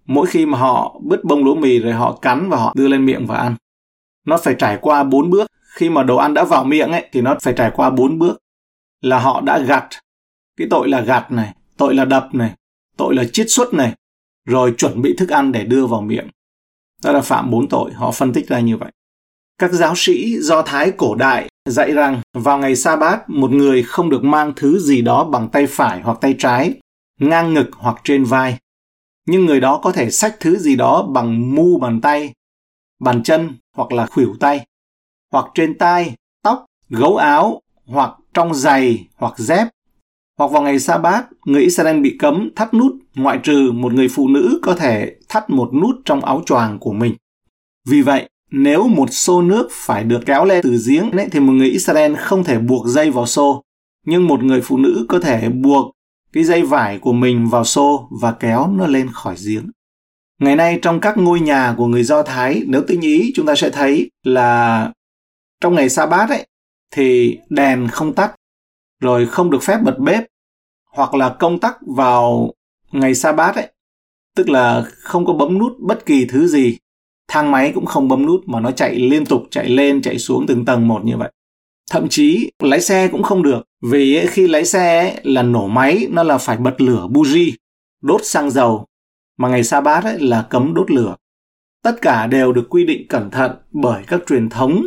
mỗi 0.06 0.28
khi 0.28 0.46
mà 0.46 0.58
họ 0.58 1.00
bứt 1.04 1.24
bông 1.24 1.44
lúa 1.44 1.56
mì 1.56 1.80
rồi 1.80 1.94
họ 1.94 2.20
cắn 2.22 2.50
và 2.50 2.58
họ 2.58 2.74
đưa 2.76 2.88
lên 2.88 3.06
miệng 3.06 3.26
và 3.26 3.38
ăn. 3.38 3.56
Nó 4.26 4.38
phải 4.38 4.56
trải 4.60 4.78
qua 4.82 5.04
bốn 5.04 5.30
bước. 5.30 5.48
Khi 5.76 5.90
mà 5.90 6.04
đồ 6.04 6.18
ăn 6.18 6.34
đã 6.34 6.44
vào 6.44 6.64
miệng 6.64 6.92
ấy, 6.92 7.10
thì 7.12 7.22
nó 7.22 7.36
phải 7.42 7.54
trải 7.58 7.72
qua 7.76 7.90
bốn 7.90 8.20
bước. 8.20 8.38
Là 9.02 9.20
họ 9.20 9.42
đã 9.42 9.60
gặt. 9.60 9.88
Cái 10.58 10.68
tội 10.70 10.90
là 10.90 11.02
gặt 11.02 11.32
này, 11.32 11.54
tội 11.78 11.96
là 11.96 12.06
đập 12.06 12.30
này, 12.34 12.52
tội 12.98 13.16
là 13.16 13.24
chiết 13.34 13.46
xuất 13.50 13.74
này, 13.74 13.94
rồi 14.46 14.74
chuẩn 14.78 15.02
bị 15.02 15.16
thức 15.18 15.30
ăn 15.30 15.52
để 15.52 15.64
đưa 15.64 15.88
vào 15.88 16.02
miệng. 16.02 16.28
Đó 17.04 17.12
là 17.12 17.22
phạm 17.22 17.52
bốn 17.52 17.70
tội. 17.70 17.92
Họ 17.94 18.12
phân 18.12 18.34
tích 18.34 18.48
ra 18.48 18.60
như 18.60 18.78
vậy 18.78 18.92
các 19.58 19.72
giáo 19.74 19.94
sĩ 19.96 20.38
do 20.40 20.62
thái 20.62 20.92
cổ 20.98 21.16
đại 21.16 21.50
dạy 21.70 21.92
rằng 21.92 22.22
vào 22.34 22.58
ngày 22.58 22.76
sa 22.76 22.96
bát 22.96 23.30
một 23.30 23.52
người 23.52 23.84
không 23.84 24.10
được 24.10 24.24
mang 24.24 24.54
thứ 24.56 24.80
gì 24.80 25.02
đó 25.02 25.24
bằng 25.24 25.50
tay 25.50 25.68
phải 25.68 26.02
hoặc 26.02 26.18
tay 26.22 26.36
trái 26.40 26.74
ngang 27.20 27.54
ngực 27.54 27.70
hoặc 27.72 28.02
trên 28.04 28.24
vai 28.24 28.58
nhưng 29.28 29.46
người 29.46 29.60
đó 29.60 29.80
có 29.84 29.92
thể 29.92 30.12
xách 30.12 30.40
thứ 30.40 30.58
gì 30.58 30.76
đó 30.76 31.04
bằng 31.04 31.56
mu 31.56 31.80
bàn 31.80 32.02
tay 32.02 32.34
bàn 33.00 33.24
chân 33.24 33.58
hoặc 33.76 33.92
là 33.92 34.06
khuỷu 34.06 34.36
tay 34.40 34.66
hoặc 35.32 35.46
trên 35.54 35.78
tai 35.78 36.14
tóc 36.44 36.66
gấu 36.90 37.18
áo 37.18 37.62
hoặc 37.86 38.14
trong 38.34 38.54
giày 38.54 39.08
hoặc 39.16 39.34
dép 39.38 39.68
Hoặc 40.38 40.52
vào 40.52 40.62
ngày 40.62 40.80
sa 40.80 40.98
bát, 40.98 41.26
người 41.46 41.62
Israel 41.62 42.00
bị 42.00 42.16
cấm 42.20 42.50
thắt 42.56 42.74
nút, 42.74 42.96
ngoại 43.16 43.40
trừ 43.44 43.72
một 43.72 43.94
người 43.94 44.08
phụ 44.08 44.28
nữ 44.28 44.60
có 44.62 44.76
thể 44.76 45.16
thắt 45.30 45.50
một 45.50 45.74
nút 45.74 45.96
trong 46.06 46.26
áo 46.26 46.44
choàng 46.46 46.80
của 46.80 46.94
mình. 46.94 47.16
Vì 47.88 48.02
vậy, 48.02 48.30
nếu 48.56 48.88
một 48.88 49.08
xô 49.12 49.42
nước 49.42 49.68
phải 49.72 50.04
được 50.04 50.20
kéo 50.26 50.46
lên 50.46 50.64
từ 50.64 50.78
giếng 50.88 51.12
ấy, 51.12 51.28
thì 51.32 51.40
một 51.40 51.54
người 51.54 51.70
Israel 51.70 52.16
không 52.16 52.44
thể 52.44 52.60
buộc 52.60 52.88
dây 52.88 53.12
vào 53.12 53.26
xô, 53.26 53.64
nhưng 54.06 54.28
một 54.28 54.44
người 54.44 54.62
phụ 54.62 54.78
nữ 54.78 55.06
có 55.10 55.20
thể 55.20 55.50
buộc 55.50 55.92
cái 56.34 56.44
dây 56.44 56.62
vải 56.62 57.00
của 57.00 57.14
mình 57.14 57.50
vào 57.50 57.64
xô 57.64 58.10
và 58.22 58.32
kéo 58.32 58.68
nó 58.68 58.88
lên 58.88 59.10
khỏi 59.14 59.36
giếng. 59.46 59.72
Ngày 60.40 60.56
nay 60.56 60.80
trong 60.82 61.00
các 61.00 61.18
ngôi 61.18 61.40
nhà 61.40 61.74
của 61.78 61.88
người 61.88 62.04
Do 62.04 62.24
Thái, 62.24 62.64
nếu 62.68 62.84
tinh 62.88 63.02
ý 63.02 63.32
chúng 63.36 63.46
ta 63.46 63.56
sẽ 63.56 63.70
thấy 63.70 64.12
là 64.24 64.92
trong 65.62 65.76
ngày 65.76 65.90
sa 65.90 66.06
bát 66.06 66.30
ấy 66.30 66.48
thì 66.92 67.38
đèn 67.50 67.88
không 67.88 68.14
tắt, 68.14 68.36
rồi 69.00 69.26
không 69.26 69.52
được 69.52 69.64
phép 69.64 69.78
bật 69.84 70.00
bếp, 70.00 70.24
hoặc 70.92 71.14
là 71.14 71.36
công 71.40 71.60
tắc 71.60 71.78
vào 71.96 72.54
ngày 72.92 73.16
sa 73.16 73.32
bát 73.32 73.56
ấy, 73.56 73.72
tức 74.36 74.50
là 74.50 74.86
không 74.90 75.26
có 75.26 75.34
bấm 75.34 75.58
nút 75.58 75.72
bất 75.80 76.06
kỳ 76.06 76.26
thứ 76.26 76.48
gì. 76.48 76.78
Thang 77.28 77.52
máy 77.52 77.72
cũng 77.76 77.86
không 77.86 78.08
bấm 78.08 78.26
nút 78.26 78.42
mà 78.46 78.60
nó 78.60 78.72
chạy 78.72 78.96
liên 78.96 79.26
tục, 79.26 79.44
chạy 79.52 79.70
lên, 79.70 80.02
chạy 80.02 80.20
xuống 80.20 80.46
từng 80.48 80.66
tầng 80.66 80.88
một 80.88 81.06
như 81.06 81.18
vậy. 81.18 81.32
Thậm 81.92 82.10
chí 82.10 82.52
lái 82.60 82.82
xe 82.82 83.08
cũng 83.08 83.24
không 83.24 83.44
được, 83.44 83.62
vì 83.82 84.26
khi 84.28 84.48
lái 84.48 84.66
xe 84.66 85.00
ấy, 85.00 85.22
là 85.24 85.44
nổ 85.44 85.68
máy 85.68 86.08
nó 86.12 86.24
là 86.24 86.38
phải 86.38 86.58
bật 86.58 86.82
lửa 86.82 87.08
buji, 87.12 87.52
đốt 88.02 88.22
xăng 88.24 88.52
dầu 88.52 88.86
mà 89.38 89.50
ngày 89.50 89.64
sa 89.64 89.82
bát 89.82 90.04
ấy 90.04 90.20
là 90.20 90.48
cấm 90.50 90.74
đốt 90.74 90.92
lửa. 90.92 91.16
Tất 91.84 91.96
cả 92.02 92.28
đều 92.28 92.54
được 92.54 92.68
quy 92.70 92.86
định 92.86 93.08
cẩn 93.08 93.32
thận 93.32 93.52
bởi 93.72 94.04
các 94.08 94.22
truyền 94.28 94.50
thống 94.50 94.86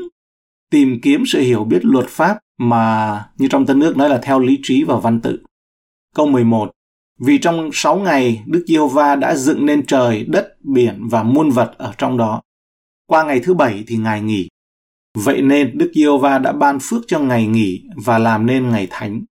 tìm 0.71 1.01
kiếm 1.03 1.23
sự 1.27 1.41
hiểu 1.41 1.65
biết 1.65 1.85
luật 1.85 2.07
pháp 2.09 2.39
mà 2.59 3.25
như 3.39 3.49
trong 3.51 3.67
Tân 3.67 3.79
nước 3.79 3.97
nói 3.97 4.09
là 4.09 4.19
theo 4.23 4.39
lý 4.39 4.59
trí 4.63 4.85
và 4.85 4.97
văn 4.97 5.21
tự. 5.21 5.39
Câu 6.15 6.27
11 6.27 6.71
vì 7.19 7.39
trong 7.39 7.71
sáu 7.73 7.99
ngày 7.99 8.43
Đức 8.47 8.65
Giê-hô-va 8.67 9.17
đã 9.17 9.35
dựng 9.35 9.67
nên 9.67 9.87
trời, 9.87 10.25
đất, 10.25 10.57
biển 10.65 11.09
và 11.09 11.23
muôn 11.23 11.51
vật 11.51 11.75
ở 11.79 11.95
trong 11.99 12.17
đó. 12.17 12.43
Qua 13.07 13.25
ngày 13.25 13.41
thứ 13.41 13.55
bảy 13.55 13.85
thì 13.87 13.97
Ngài 13.97 14.21
nghỉ. 14.21 14.49
Vậy 15.15 15.43
nên 15.43 15.79
Đức 15.79 15.93
Giê-hô-va 15.95 16.39
đã 16.39 16.53
ban 16.53 16.79
phước 16.83 17.03
cho 17.07 17.19
ngày 17.19 17.47
nghỉ 17.47 17.83
và 18.05 18.19
làm 18.19 18.47
nên 18.47 18.71
ngày 18.71 18.87
thánh. 18.91 19.23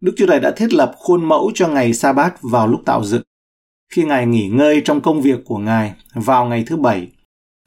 Đức 0.00 0.12
Chúa 0.16 0.26
Trời 0.26 0.40
đã 0.40 0.50
thiết 0.56 0.72
lập 0.72 0.92
khuôn 0.96 1.24
mẫu 1.24 1.50
cho 1.54 1.68
ngày 1.68 1.94
sa 1.94 2.12
bát 2.12 2.34
vào 2.42 2.68
lúc 2.68 2.82
tạo 2.84 3.04
dựng 3.04 3.22
khi 3.94 4.04
Ngài 4.04 4.26
nghỉ 4.26 4.48
ngơi 4.48 4.82
trong 4.84 5.00
công 5.00 5.22
việc 5.22 5.44
của 5.44 5.58
Ngài 5.58 5.92
vào 6.14 6.46
ngày 6.46 6.64
thứ 6.66 6.76
bảy, 6.76 7.08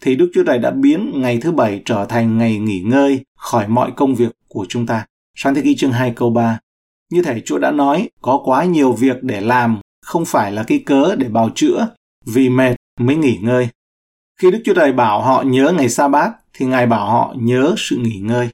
thì 0.01 0.15
Đức 0.15 0.31
Chúa 0.33 0.43
Trời 0.43 0.59
đã 0.59 0.71
biến 0.71 1.11
ngày 1.15 1.37
thứ 1.41 1.51
bảy 1.51 1.81
trở 1.85 2.05
thành 2.05 2.37
ngày 2.37 2.59
nghỉ 2.59 2.79
ngơi 2.79 3.23
khỏi 3.37 3.67
mọi 3.67 3.91
công 3.95 4.15
việc 4.15 4.31
của 4.47 4.65
chúng 4.69 4.85
ta. 4.85 5.05
Sáng 5.35 5.55
thế 5.55 5.61
ký 5.61 5.75
chương 5.75 5.91
2 5.91 6.13
câu 6.15 6.29
3. 6.29 6.59
Như 7.11 7.21
thể 7.21 7.41
Chúa 7.45 7.57
đã 7.57 7.71
nói, 7.71 8.09
có 8.21 8.41
quá 8.45 8.65
nhiều 8.65 8.93
việc 8.93 9.23
để 9.23 9.41
làm, 9.41 9.79
không 10.01 10.25
phải 10.25 10.51
là 10.51 10.63
cái 10.63 10.79
cớ 10.79 11.15
để 11.15 11.29
bào 11.29 11.49
chữa, 11.55 11.87
vì 12.25 12.49
mệt 12.49 12.75
mới 12.99 13.15
nghỉ 13.15 13.37
ngơi. 13.41 13.67
Khi 14.39 14.51
Đức 14.51 14.61
Chúa 14.65 14.73
Trời 14.73 14.91
bảo 14.91 15.21
họ 15.21 15.41
nhớ 15.41 15.73
ngày 15.77 15.89
sa 15.89 16.07
bát, 16.07 16.31
thì 16.53 16.65
Ngài 16.65 16.85
bảo 16.85 17.11
họ 17.11 17.35
nhớ 17.37 17.75
sự 17.77 17.97
nghỉ 17.97 18.19
ngơi. 18.19 18.49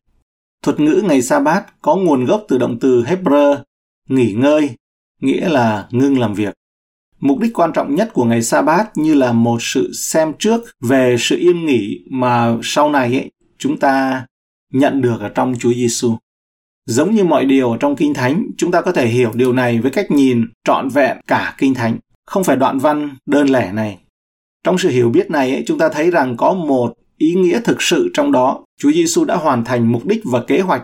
Thuật 0.63 0.79
ngữ 0.79 1.03
ngày 1.05 1.21
sa 1.21 1.39
bát 1.39 1.81
có 1.81 1.95
nguồn 1.95 2.25
gốc 2.25 2.45
từ 2.47 2.57
động 2.57 2.77
từ 2.81 3.03
Hebrew, 3.03 3.57
nghỉ 4.09 4.33
ngơi, 4.33 4.69
nghĩa 5.21 5.49
là 5.49 5.87
ngưng 5.91 6.19
làm 6.19 6.33
việc. 6.33 6.53
Mục 7.19 7.39
đích 7.39 7.53
quan 7.53 7.71
trọng 7.73 7.95
nhất 7.95 8.09
của 8.13 8.25
ngày 8.25 8.41
sa 8.41 8.61
bát 8.61 8.97
như 8.97 9.13
là 9.13 9.31
một 9.31 9.57
sự 9.61 9.91
xem 9.93 10.33
trước 10.39 10.61
về 10.81 11.15
sự 11.19 11.37
yên 11.37 11.65
nghỉ 11.65 11.99
mà 12.11 12.57
sau 12.63 12.89
này 12.89 13.17
ấy, 13.17 13.31
chúng 13.57 13.79
ta 13.79 14.25
nhận 14.73 15.01
được 15.01 15.21
ở 15.21 15.29
trong 15.29 15.55
Chúa 15.59 15.73
Giêsu. 15.73 16.17
Giống 16.85 17.15
như 17.15 17.23
mọi 17.23 17.45
điều 17.45 17.77
trong 17.79 17.95
Kinh 17.95 18.13
Thánh, 18.13 18.45
chúng 18.57 18.71
ta 18.71 18.81
có 18.81 18.91
thể 18.91 19.07
hiểu 19.07 19.31
điều 19.33 19.53
này 19.53 19.79
với 19.79 19.91
cách 19.91 20.11
nhìn 20.11 20.45
trọn 20.63 20.89
vẹn 20.89 21.17
cả 21.27 21.55
Kinh 21.57 21.73
Thánh, 21.73 21.97
không 22.25 22.43
phải 22.43 22.55
đoạn 22.55 22.79
văn 22.79 23.15
đơn 23.25 23.49
lẻ 23.49 23.71
này. 23.71 23.99
Trong 24.63 24.77
sự 24.77 24.89
hiểu 24.89 25.09
biết 25.09 25.31
này, 25.31 25.51
ấy, 25.51 25.63
chúng 25.67 25.77
ta 25.77 25.89
thấy 25.89 26.11
rằng 26.11 26.37
có 26.37 26.53
một 26.53 26.93
ý 27.17 27.33
nghĩa 27.33 27.59
thực 27.59 27.81
sự 27.81 28.11
trong 28.13 28.31
đó. 28.31 28.65
Chúa 28.79 28.91
Giêsu 28.91 29.25
đã 29.25 29.35
hoàn 29.35 29.63
thành 29.63 29.91
mục 29.91 30.05
đích 30.05 30.21
và 30.25 30.43
kế 30.47 30.59
hoạch 30.59 30.83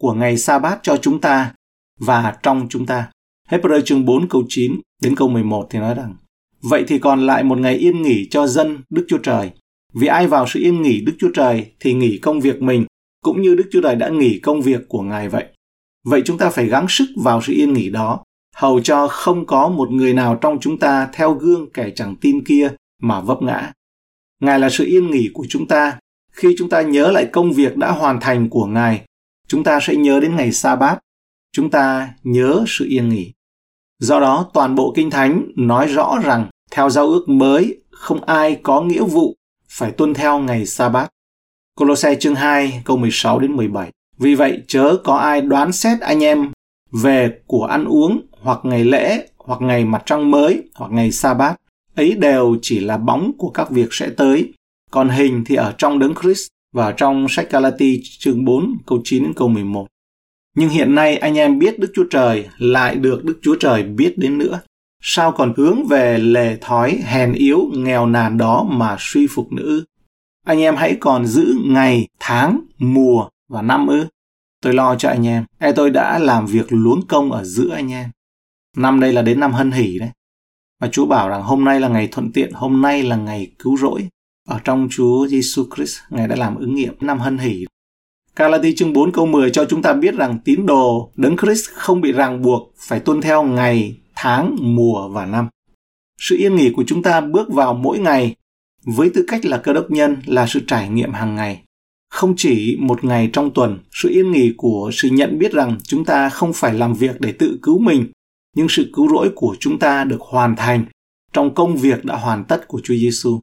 của 0.00 0.12
ngày 0.12 0.38
sa 0.38 0.58
bát 0.58 0.78
cho 0.82 0.96
chúng 0.96 1.20
ta 1.20 1.54
và 2.00 2.36
trong 2.42 2.66
chúng 2.70 2.86
ta. 2.86 3.10
Hebrew 3.48 3.80
chương 3.80 4.04
4 4.04 4.28
câu 4.28 4.44
9 4.48 4.80
đến 5.02 5.16
câu 5.16 5.28
11 5.28 5.66
thì 5.70 5.78
nói 5.78 5.94
rằng 5.94 6.14
Vậy 6.62 6.84
thì 6.88 6.98
còn 6.98 7.26
lại 7.26 7.44
một 7.44 7.58
ngày 7.58 7.74
yên 7.74 8.02
nghỉ 8.02 8.28
cho 8.30 8.46
dân 8.46 8.78
Đức 8.90 9.04
Chúa 9.08 9.18
Trời. 9.18 9.50
Vì 9.94 10.06
ai 10.06 10.26
vào 10.26 10.46
sự 10.48 10.60
yên 10.60 10.82
nghỉ 10.82 11.00
Đức 11.00 11.12
Chúa 11.18 11.30
Trời 11.34 11.66
thì 11.80 11.94
nghỉ 11.94 12.18
công 12.18 12.40
việc 12.40 12.62
mình, 12.62 12.84
cũng 13.22 13.42
như 13.42 13.54
Đức 13.54 13.68
Chúa 13.72 13.80
Trời 13.82 13.96
đã 13.96 14.08
nghỉ 14.08 14.38
công 14.38 14.62
việc 14.62 14.88
của 14.88 15.02
Ngài 15.02 15.28
vậy. 15.28 15.44
Vậy 16.04 16.22
chúng 16.24 16.38
ta 16.38 16.50
phải 16.50 16.66
gắng 16.66 16.86
sức 16.88 17.06
vào 17.16 17.42
sự 17.42 17.52
yên 17.52 17.72
nghỉ 17.72 17.90
đó, 17.90 18.24
hầu 18.54 18.80
cho 18.80 19.08
không 19.08 19.46
có 19.46 19.68
một 19.68 19.90
người 19.90 20.14
nào 20.14 20.38
trong 20.40 20.60
chúng 20.60 20.78
ta 20.78 21.08
theo 21.12 21.34
gương 21.34 21.70
kẻ 21.70 21.90
chẳng 21.94 22.16
tin 22.20 22.44
kia 22.44 22.72
mà 23.02 23.20
vấp 23.20 23.42
ngã. 23.42 23.72
Ngài 24.40 24.60
là 24.60 24.70
sự 24.70 24.84
yên 24.84 25.10
nghỉ 25.10 25.30
của 25.34 25.46
chúng 25.48 25.66
ta. 25.66 25.98
Khi 26.32 26.54
chúng 26.58 26.68
ta 26.68 26.82
nhớ 26.82 27.10
lại 27.10 27.28
công 27.32 27.52
việc 27.52 27.76
đã 27.76 27.90
hoàn 27.90 28.20
thành 28.20 28.48
của 28.48 28.66
Ngài, 28.66 29.04
chúng 29.48 29.64
ta 29.64 29.78
sẽ 29.82 29.96
nhớ 29.96 30.20
đến 30.20 30.36
ngày 30.36 30.52
sa 30.52 30.76
bát. 30.76 30.98
Chúng 31.52 31.70
ta 31.70 32.14
nhớ 32.22 32.64
sự 32.66 32.86
yên 32.88 33.08
nghỉ. 33.08 33.32
Do 33.98 34.20
đó, 34.20 34.50
toàn 34.54 34.74
bộ 34.74 34.92
Kinh 34.96 35.10
Thánh 35.10 35.42
nói 35.56 35.86
rõ 35.86 36.18
rằng 36.24 36.50
theo 36.70 36.90
giao 36.90 37.06
ước 37.06 37.28
mới, 37.28 37.80
không 37.90 38.24
ai 38.24 38.60
có 38.62 38.80
nghĩa 38.80 39.02
vụ 39.02 39.34
phải 39.68 39.90
tuân 39.90 40.14
theo 40.14 40.38
ngày 40.38 40.66
sa 40.66 40.88
bát. 40.88 41.08
Colossae 41.80 42.14
chương 42.14 42.34
2 42.34 42.82
câu 42.84 42.96
16 42.96 43.38
đến 43.38 43.52
17. 43.56 43.90
Vì 44.18 44.34
vậy 44.34 44.62
chớ 44.66 44.96
có 45.04 45.16
ai 45.16 45.40
đoán 45.40 45.72
xét 45.72 46.00
anh 46.00 46.24
em 46.24 46.50
về 46.92 47.38
của 47.46 47.64
ăn 47.64 47.84
uống 47.84 48.20
hoặc 48.40 48.58
ngày 48.62 48.84
lễ 48.84 49.26
hoặc 49.38 49.60
ngày 49.62 49.84
mặt 49.84 50.02
trăng 50.06 50.30
mới 50.30 50.62
hoặc 50.74 50.92
ngày 50.92 51.12
sa 51.12 51.34
bát. 51.34 51.56
Ấy 51.96 52.14
đều 52.14 52.56
chỉ 52.62 52.80
là 52.80 52.96
bóng 52.96 53.32
của 53.38 53.50
các 53.50 53.70
việc 53.70 53.88
sẽ 53.90 54.10
tới. 54.16 54.52
Còn 54.90 55.08
hình 55.08 55.44
thì 55.46 55.54
ở 55.54 55.74
trong 55.78 55.98
đấng 55.98 56.14
Christ 56.22 56.48
và 56.72 56.92
trong 56.92 57.26
sách 57.28 57.50
Galati 57.50 58.02
chương 58.18 58.44
4 58.44 58.78
câu 58.86 59.00
9 59.04 59.22
đến 59.22 59.32
câu 59.36 59.48
11. 59.48 59.86
Nhưng 60.56 60.68
hiện 60.68 60.94
nay 60.94 61.16
anh 61.16 61.38
em 61.38 61.58
biết 61.58 61.78
Đức 61.78 61.92
Chúa 61.94 62.04
Trời 62.10 62.48
lại 62.58 62.94
được 62.94 63.24
Đức 63.24 63.38
Chúa 63.42 63.56
Trời 63.60 63.82
biết 63.82 64.18
đến 64.18 64.38
nữa. 64.38 64.60
Sao 65.02 65.32
còn 65.32 65.52
hướng 65.56 65.86
về 65.86 66.18
lề 66.18 66.56
thói 66.60 66.98
hèn 67.04 67.32
yếu, 67.32 67.70
nghèo 67.74 68.06
nàn 68.06 68.38
đó 68.38 68.66
mà 68.70 68.96
suy 68.98 69.26
phục 69.26 69.52
nữ? 69.52 69.84
Anh 70.46 70.60
em 70.60 70.76
hãy 70.76 70.96
còn 71.00 71.26
giữ 71.26 71.54
ngày, 71.64 72.08
tháng, 72.20 72.60
mùa 72.78 73.28
và 73.48 73.62
năm 73.62 73.86
ư. 73.86 74.06
Tôi 74.62 74.74
lo 74.74 74.94
cho 74.94 75.08
anh 75.08 75.26
em. 75.26 75.44
E 75.58 75.72
tôi 75.72 75.90
đã 75.90 76.18
làm 76.18 76.46
việc 76.46 76.66
luống 76.68 77.06
công 77.06 77.32
ở 77.32 77.44
giữa 77.44 77.70
anh 77.74 77.92
em. 77.92 78.10
Năm 78.76 79.00
đây 79.00 79.12
là 79.12 79.22
đến 79.22 79.40
năm 79.40 79.52
hân 79.52 79.70
hỷ 79.70 79.98
đấy. 79.98 80.10
Và 80.80 80.88
Chúa 80.88 81.06
bảo 81.06 81.28
rằng 81.28 81.42
hôm 81.42 81.64
nay 81.64 81.80
là 81.80 81.88
ngày 81.88 82.08
thuận 82.12 82.32
tiện, 82.32 82.52
hôm 82.52 82.82
nay 82.82 83.02
là 83.02 83.16
ngày 83.16 83.52
cứu 83.58 83.76
rỗi. 83.76 84.08
Ở 84.48 84.58
trong 84.64 84.88
Chúa 84.90 85.26
Giêsu 85.26 85.64
Christ, 85.76 85.98
Ngài 86.10 86.28
đã 86.28 86.36
làm 86.36 86.56
ứng 86.56 86.74
nghiệm 86.74 86.94
năm 87.00 87.18
hân 87.18 87.38
hỷ. 87.38 87.64
Galati 88.36 88.74
chương 88.74 88.92
4 88.92 89.12
câu 89.12 89.26
10 89.26 89.50
cho 89.50 89.64
chúng 89.64 89.82
ta 89.82 89.92
biết 89.92 90.14
rằng 90.14 90.38
tín 90.44 90.66
đồ 90.66 91.12
đấng 91.16 91.36
Christ 91.36 91.70
không 91.70 92.00
bị 92.00 92.12
ràng 92.12 92.42
buộc 92.42 92.72
phải 92.78 93.00
tuân 93.00 93.20
theo 93.20 93.42
ngày, 93.42 93.96
tháng, 94.14 94.56
mùa 94.60 95.08
và 95.08 95.26
năm. 95.26 95.48
Sự 96.18 96.36
yên 96.36 96.56
nghỉ 96.56 96.72
của 96.76 96.84
chúng 96.86 97.02
ta 97.02 97.20
bước 97.20 97.52
vào 97.52 97.74
mỗi 97.74 97.98
ngày 97.98 98.36
với 98.84 99.10
tư 99.14 99.24
cách 99.28 99.44
là 99.44 99.58
cơ 99.58 99.72
đốc 99.72 99.90
nhân 99.90 100.16
là 100.26 100.46
sự 100.46 100.60
trải 100.66 100.88
nghiệm 100.88 101.12
hàng 101.12 101.34
ngày. 101.36 101.62
Không 102.10 102.34
chỉ 102.36 102.76
một 102.80 103.04
ngày 103.04 103.30
trong 103.32 103.50
tuần, 103.54 103.78
sự 103.92 104.08
yên 104.08 104.32
nghỉ 104.32 104.52
của 104.56 104.90
sự 104.94 105.08
nhận 105.12 105.38
biết 105.38 105.52
rằng 105.52 105.78
chúng 105.82 106.04
ta 106.04 106.28
không 106.28 106.52
phải 106.52 106.74
làm 106.74 106.94
việc 106.94 107.20
để 107.20 107.32
tự 107.32 107.58
cứu 107.62 107.78
mình, 107.78 108.06
nhưng 108.56 108.68
sự 108.68 108.90
cứu 108.92 109.08
rỗi 109.08 109.30
của 109.34 109.56
chúng 109.60 109.78
ta 109.78 110.04
được 110.04 110.20
hoàn 110.20 110.56
thành 110.56 110.84
trong 111.32 111.54
công 111.54 111.76
việc 111.76 112.04
đã 112.04 112.16
hoàn 112.16 112.44
tất 112.44 112.68
của 112.68 112.80
Chúa 112.84 112.94
Giêsu. 112.94 113.40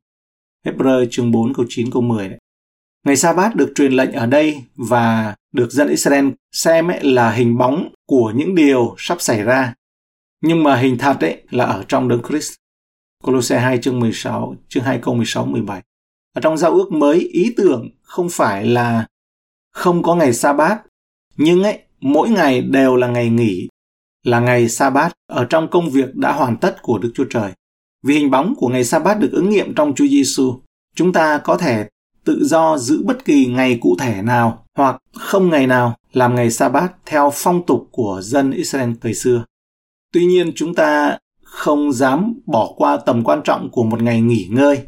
Hebrew 0.66 1.06
chương 1.12 1.32
4 1.32 1.54
câu 1.54 1.66
9 1.70 1.92
câu 1.92 2.02
10 2.02 2.30
đấy. 2.30 2.40
Ngày 3.06 3.16
sa 3.16 3.34
bát 3.34 3.56
được 3.56 3.72
truyền 3.76 3.92
lệnh 3.92 4.12
ở 4.12 4.26
đây 4.26 4.64
và 4.76 5.36
được 5.54 5.72
dân 5.72 5.88
Israel 5.88 6.30
xem 6.52 6.88
ấy 6.88 7.04
là 7.04 7.32
hình 7.32 7.58
bóng 7.58 7.90
của 8.08 8.34
những 8.36 8.56
điều 8.56 8.96
sắp 8.98 9.22
xảy 9.22 9.44
ra. 9.44 9.74
Nhưng 10.42 10.64
mà 10.64 10.76
hình 10.76 10.98
thật 10.98 11.18
ấy 11.20 11.42
là 11.50 11.66
ở 11.66 11.84
trong 11.88 12.08
đấng 12.08 12.22
Christ. 12.30 12.54
Colosse 13.24 13.60
2 13.60 13.78
chương 13.78 14.00
16, 14.00 14.56
chương 14.68 14.84
2 14.84 15.00
câu 15.02 15.16
16 15.16 15.46
17. 15.46 15.82
Ở 16.34 16.42
trong 16.42 16.58
giao 16.58 16.72
ước 16.72 16.92
mới 16.92 17.20
ý 17.20 17.54
tưởng 17.58 17.90
không 18.02 18.30
phải 18.30 18.66
là 18.66 19.08
không 19.74 20.04
có 20.04 20.16
ngày 20.16 20.34
sa 20.34 20.54
bát, 20.54 20.82
nhưng 21.38 21.64
ấy 21.64 21.80
mỗi 22.02 22.30
ngày 22.30 22.62
đều 22.62 22.96
là 22.96 23.08
ngày 23.08 23.30
nghỉ, 23.30 23.68
là 24.24 24.40
ngày 24.40 24.70
sa 24.70 24.90
bát 24.90 25.14
ở 25.30 25.46
trong 25.46 25.68
công 25.70 25.90
việc 25.90 26.16
đã 26.16 26.32
hoàn 26.32 26.58
tất 26.58 26.82
của 26.82 26.98
Đức 26.98 27.12
Chúa 27.16 27.26
Trời. 27.30 27.52
Vì 28.04 28.14
hình 28.14 28.32
bóng 28.32 28.54
của 28.58 28.68
ngày 28.68 28.84
sa 28.84 29.00
bát 29.00 29.20
được 29.20 29.30
ứng 29.32 29.50
nghiệm 29.50 29.76
trong 29.76 29.96
Chúa 29.96 30.08
Giêsu, 30.08 30.60
chúng 30.96 31.14
ta 31.14 31.38
có 31.38 31.58
thể 31.58 31.90
tự 32.26 32.46
do 32.46 32.78
giữ 32.78 33.04
bất 33.04 33.26
kỳ 33.26 33.46
ngày 33.46 33.78
cụ 33.82 33.96
thể 34.00 34.22
nào 34.22 34.66
hoặc 34.78 35.02
không 35.14 35.50
ngày 35.50 35.68
nào 35.68 35.96
làm 36.14 36.36
ngày 36.36 36.52
sa 36.52 36.70
bát 36.70 36.94
theo 37.06 37.32
phong 37.34 37.66
tục 37.66 37.88
của 37.92 38.22
dân 38.24 38.52
Israel 38.52 38.92
thời 39.02 39.14
xưa. 39.14 39.46
Tuy 40.14 40.26
nhiên 40.26 40.52
chúng 40.56 40.76
ta 40.76 41.18
không 41.48 41.94
dám 41.94 42.34
bỏ 42.46 42.74
qua 42.78 42.98
tầm 43.06 43.24
quan 43.24 43.42
trọng 43.44 43.70
của 43.72 43.84
một 43.84 44.02
ngày 44.02 44.22
nghỉ 44.22 44.48
ngơi. 44.52 44.82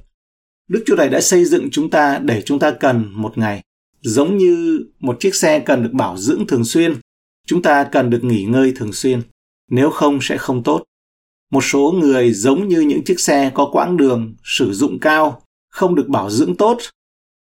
Đức 0.68 0.84
Chúa 0.86 0.96
Trời 0.98 1.10
đã 1.10 1.22
xây 1.22 1.46
dựng 1.46 1.70
chúng 1.72 1.90
ta 1.90 2.20
để 2.24 2.42
chúng 2.42 2.60
ta 2.60 2.72
cần 2.72 3.06
một 3.14 3.38
ngày. 3.38 3.64
Giống 4.02 4.38
như 4.38 4.86
một 5.00 5.18
chiếc 5.20 5.36
xe 5.36 5.60
cần 5.60 5.84
được 5.84 5.94
bảo 5.94 6.18
dưỡng 6.18 6.48
thường 6.48 6.66
xuyên, 6.66 6.96
chúng 7.48 7.62
ta 7.62 7.84
cần 7.84 8.10
được 8.10 8.24
nghỉ 8.24 8.44
ngơi 8.44 8.74
thường 8.76 8.94
xuyên. 8.94 9.22
nếu 9.72 9.90
không 9.90 10.20
sẽ 10.22 10.38
không 10.38 10.64
tốt. 10.64 10.84
Một 11.52 11.64
số 11.64 11.94
người 12.02 12.34
giống 12.34 12.68
như 12.68 12.82
những 12.82 13.04
chiếc 13.04 13.20
xe 13.20 13.52
có 13.54 13.70
quãng 13.72 13.98
đường 13.98 14.36
sử 14.44 14.74
dụng 14.74 15.00
cao, 15.00 15.42
không 15.70 15.96
được 15.96 16.08
bảo 16.08 16.30
dưỡng 16.30 16.56
tốt 16.56 16.78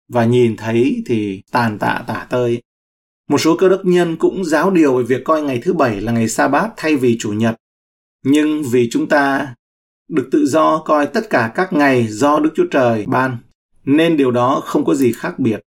và 0.10 0.26
nhìn 0.26 0.58
thấy 0.58 1.04
thì 1.06 1.42
tàn 1.52 1.80
tạ 1.80 2.04
tả 2.08 2.28
tơi. 2.30 2.62
Một 3.30 3.38
số 3.38 3.58
cơ 3.58 3.70
đốc 3.70 3.86
nhân 3.86 4.16
cũng 4.18 4.46
giáo 4.46 4.72
điều 4.72 4.98
về 4.98 5.04
việc 5.04 5.22
coi 5.26 5.42
ngày 5.42 5.60
thứ 5.64 5.74
bảy 5.74 6.02
là 6.02 6.12
ngày 6.12 6.30
sa 6.30 6.48
bát 6.48 6.70
thay 6.78 6.96
vì 6.96 7.18
chủ 7.20 7.34
nhật. 7.34 7.56
Nhưng 8.24 8.64
vì 8.72 8.90
chúng 8.92 9.08
ta 9.08 9.56
được 10.10 10.30
tự 10.32 10.46
do 10.46 10.80
coi 10.86 11.08
tất 11.08 11.30
cả 11.30 11.52
các 11.56 11.74
ngày 11.74 12.08
do 12.08 12.40
Đức 12.40 12.50
Chúa 12.56 12.68
Trời 12.72 13.06
ban, 13.08 13.38
nên 13.86 14.18
điều 14.18 14.32
đó 14.32 14.62
không 14.66 14.86
có 14.86 14.96
gì 14.96 15.12
khác 15.12 15.40
biệt. 15.40 15.62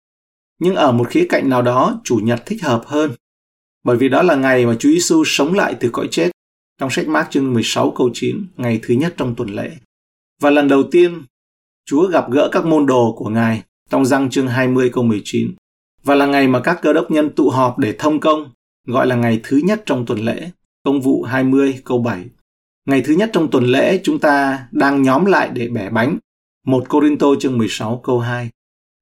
Nhưng 0.61 0.75
ở 0.75 0.92
một 0.92 1.08
khía 1.08 1.26
cạnh 1.28 1.49
nào 1.49 1.62
đó, 1.62 2.00
chủ 2.04 2.16
nhật 2.16 2.42
thích 2.46 2.62
hợp 2.62 2.82
hơn. 2.87 3.11
Bởi 3.84 3.96
vì 3.96 4.08
đó 4.08 4.23
là 4.23 4.34
ngày 4.34 4.66
mà 4.66 4.76
Chúa 4.78 4.88
Giêsu 4.88 5.23
sống 5.26 5.54
lại 5.54 5.76
từ 5.80 5.90
cõi 5.92 6.08
chết. 6.11 6.30
Trong 6.80 6.90
sách 6.90 7.08
Mark 7.08 7.30
chương 7.30 7.54
16 7.54 7.90
câu 7.90 8.11
9, 8.14 8.46
ngày 8.56 8.80
thứ 8.82 8.94
nhất 8.94 9.14
trong 9.16 9.34
tuần 9.34 9.49
lễ. 9.49 9.70
Và 10.42 10.50
lần 10.50 10.68
đầu 10.68 10.82
tiên, 10.90 11.23
Chúa 11.87 12.08
gặp 12.08 12.30
gỡ 12.30 12.49
các 12.52 12.66
môn 12.66 12.87
đồ 12.87 13.14
của 13.18 13.28
Ngài 13.28 13.62
trong 13.90 14.06
răng 14.06 14.30
chương 14.30 14.49
20 14.49 14.90
câu 14.92 15.04
19. 15.04 15.54
Và 16.02 16.14
là 16.14 16.26
ngày 16.26 16.49
mà 16.49 16.61
các 16.61 16.78
cơ 16.82 16.92
đốc 16.92 17.11
nhân 17.11 17.30
tụ 17.30 17.50
họp 17.50 17.78
để 17.78 17.96
thông 17.99 18.20
công, 18.20 18.50
gọi 18.87 19.06
là 19.06 19.16
ngày 19.16 19.40
thứ 19.42 19.61
nhất 19.64 19.82
trong 19.87 20.06
tuần 20.06 20.18
lễ. 20.18 20.50
Công 20.82 21.00
vụ 21.00 21.23
20 21.23 21.80
câu 21.84 21.99
7. 21.99 22.25
Ngày 22.87 23.03
thứ 23.03 23.14
nhất 23.14 23.31
trong 23.33 23.50
tuần 23.50 23.64
lễ 23.64 24.00
chúng 24.05 24.19
ta 24.19 24.67
đang 24.71 25.03
nhóm 25.03 25.25
lại 25.25 25.50
để 25.55 25.69
bẻ 25.69 25.91
bánh. 25.91 26.19
Một 26.67 26.88
Corinto 26.88 27.26
chương 27.41 27.59
16 27.59 28.00
câu 28.05 28.19
2. 28.19 28.50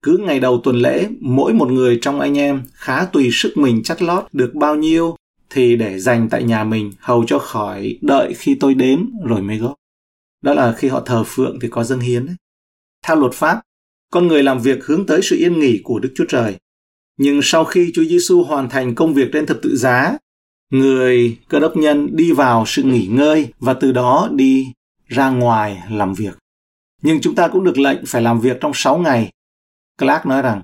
Cứ 0.03 0.17
ngày 0.17 0.41
đầu 0.41 0.61
tuần 0.65 0.77
lễ, 0.77 1.09
mỗi 1.21 1.53
một 1.53 1.73
người 1.73 1.99
trong 2.03 2.21
anh 2.21 2.39
em 2.39 2.63
khá 2.73 3.05
tùy 3.05 3.29
sức 3.33 3.53
mình 3.57 3.83
chắt 3.83 4.03
lót 4.03 4.25
được 4.33 4.55
bao 4.55 4.77
nhiêu 4.77 5.17
thì 5.51 5.77
để 5.77 5.99
dành 5.99 6.29
tại 6.29 6.43
nhà 6.43 6.65
mình 6.65 6.93
hầu 6.99 7.25
cho 7.27 7.39
khỏi 7.39 7.99
đợi 8.03 8.35
khi 8.35 8.57
tôi 8.61 8.75
đến 8.75 9.11
rồi 9.25 9.43
mới 9.43 9.59
góp. 9.59 9.75
Đó 10.43 10.55
là 10.55 10.73
khi 10.73 10.89
họ 10.89 11.01
thờ 11.01 11.25
phượng 11.27 11.59
thì 11.61 11.69
có 11.69 11.85
dâng 11.85 12.01
hiến. 12.01 12.27
Đấy. 12.27 12.37
Theo 13.07 13.17
luật 13.17 13.33
pháp, 13.33 13.61
con 14.11 14.29
người 14.29 14.43
làm 14.43 14.59
việc 14.59 14.85
hướng 14.85 15.07
tới 15.07 15.21
sự 15.23 15.37
yên 15.37 15.61
nghỉ 15.61 15.81
của 15.85 15.99
Đức 15.99 16.13
Chúa 16.15 16.27
Trời. 16.29 16.57
Nhưng 17.19 17.41
sau 17.43 17.65
khi 17.65 17.93
Chúa 17.95 18.05
Giêsu 18.05 18.43
hoàn 18.43 18.69
thành 18.69 18.95
công 18.95 19.15
việc 19.15 19.29
trên 19.33 19.47
thập 19.47 19.59
tự 19.63 19.77
giá, 19.77 20.19
người 20.73 21.39
cơ 21.49 21.61
đốc 21.61 21.77
nhân 21.77 22.17
đi 22.17 22.33
vào 22.33 22.65
sự 22.67 22.83
nghỉ 22.83 23.07
ngơi 23.07 23.53
và 23.59 23.75
từ 23.75 23.93
đó 23.93 24.29
đi 24.33 24.73
ra 25.07 25.31
ngoài 25.31 25.83
làm 25.91 26.15
việc. 26.15 26.39
Nhưng 27.03 27.21
chúng 27.21 27.35
ta 27.35 27.49
cũng 27.49 27.65
được 27.65 27.79
lệnh 27.79 28.07
phải 28.07 28.23
làm 28.23 28.41
việc 28.41 28.57
trong 28.61 28.73
6 28.75 28.99
ngày. 28.99 29.33
Clark 29.99 30.27
nói 30.27 30.43
rằng, 30.43 30.63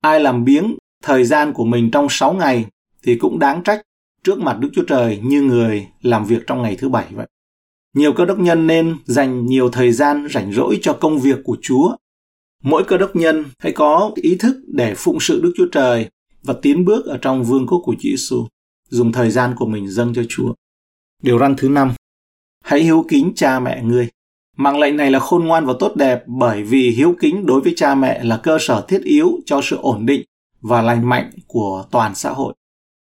ai 0.00 0.20
làm 0.20 0.44
biếng 0.44 0.74
thời 1.02 1.24
gian 1.24 1.52
của 1.52 1.64
mình 1.64 1.90
trong 1.90 2.06
6 2.10 2.32
ngày 2.32 2.66
thì 3.02 3.16
cũng 3.16 3.38
đáng 3.38 3.62
trách 3.62 3.82
trước 4.24 4.38
mặt 4.38 4.58
Đức 4.60 4.68
Chúa 4.74 4.84
Trời 4.84 5.20
như 5.22 5.42
người 5.42 5.88
làm 6.02 6.24
việc 6.24 6.42
trong 6.46 6.62
ngày 6.62 6.76
thứ 6.76 6.88
bảy 6.88 7.06
vậy. 7.10 7.26
Nhiều 7.94 8.12
cơ 8.12 8.24
đốc 8.24 8.38
nhân 8.38 8.66
nên 8.66 8.96
dành 9.04 9.46
nhiều 9.46 9.70
thời 9.70 9.92
gian 9.92 10.28
rảnh 10.30 10.52
rỗi 10.52 10.78
cho 10.82 10.92
công 10.92 11.18
việc 11.18 11.38
của 11.44 11.56
Chúa. 11.62 11.96
Mỗi 12.62 12.84
cơ 12.84 12.96
đốc 12.96 13.16
nhân 13.16 13.44
hãy 13.58 13.72
có 13.72 14.10
ý 14.14 14.36
thức 14.36 14.56
để 14.66 14.94
phụng 14.96 15.20
sự 15.20 15.40
Đức 15.42 15.52
Chúa 15.56 15.68
Trời 15.72 16.10
và 16.42 16.54
tiến 16.62 16.84
bước 16.84 17.06
ở 17.06 17.18
trong 17.18 17.44
vương 17.44 17.66
quốc 17.66 17.82
của 17.84 17.94
Chúa 17.94 18.08
Giêsu, 18.10 18.46
dùng 18.94 19.12
thời 19.12 19.30
gian 19.30 19.54
của 19.56 19.66
mình 19.66 19.88
dâng 19.88 20.14
cho 20.14 20.22
Chúa. 20.28 20.54
Điều 21.22 21.38
răn 21.38 21.56
thứ 21.56 21.68
năm, 21.68 21.94
hãy 22.64 22.80
hiếu 22.80 23.04
kính 23.08 23.32
cha 23.36 23.60
mẹ 23.60 23.82
ngươi. 23.82 24.08
Mạng 24.56 24.78
lệnh 24.78 24.96
này 24.96 25.10
là 25.10 25.18
khôn 25.18 25.44
ngoan 25.44 25.66
và 25.66 25.74
tốt 25.80 25.96
đẹp 25.96 26.22
bởi 26.26 26.62
vì 26.62 26.90
hiếu 26.90 27.14
kính 27.20 27.46
đối 27.46 27.60
với 27.60 27.72
cha 27.76 27.94
mẹ 27.94 28.24
là 28.24 28.36
cơ 28.36 28.58
sở 28.60 28.84
thiết 28.88 29.02
yếu 29.02 29.38
cho 29.46 29.60
sự 29.62 29.76
ổn 29.76 30.06
định 30.06 30.24
và 30.60 30.82
lành 30.82 31.08
mạnh 31.08 31.30
của 31.46 31.84
toàn 31.90 32.14
xã 32.14 32.30
hội. 32.30 32.54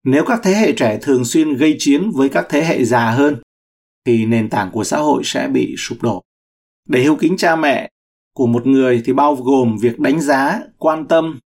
Nếu 0.04 0.26
các 0.26 0.40
thế 0.44 0.52
hệ 0.54 0.72
trẻ 0.72 1.00
thường 1.02 1.26
xuyên 1.26 1.54
gây 1.54 1.76
chiến 1.80 2.12
với 2.12 2.30
các 2.30 2.46
thế 2.50 2.66
hệ 2.66 2.86
già 2.86 3.12
hơn, 3.12 3.36
thì 4.06 4.26
nền 4.26 4.50
tảng 4.50 4.72
của 4.72 4.84
xã 4.84 4.98
hội 4.98 5.22
sẽ 5.26 5.48
bị 5.48 5.76
sụp 5.78 6.02
đổ. 6.02 6.24
Để 6.88 7.02
hiếu 7.02 7.16
kính 7.16 7.38
cha 7.38 7.56
mẹ 7.56 7.90
của 8.34 8.48
một 8.48 8.68
người 8.68 9.02
thì 9.06 9.14
bao 9.14 9.36
gồm 9.36 9.78
việc 9.78 10.00
đánh 10.00 10.22
giá, 10.22 10.60
quan 10.78 11.08
tâm 11.08 11.40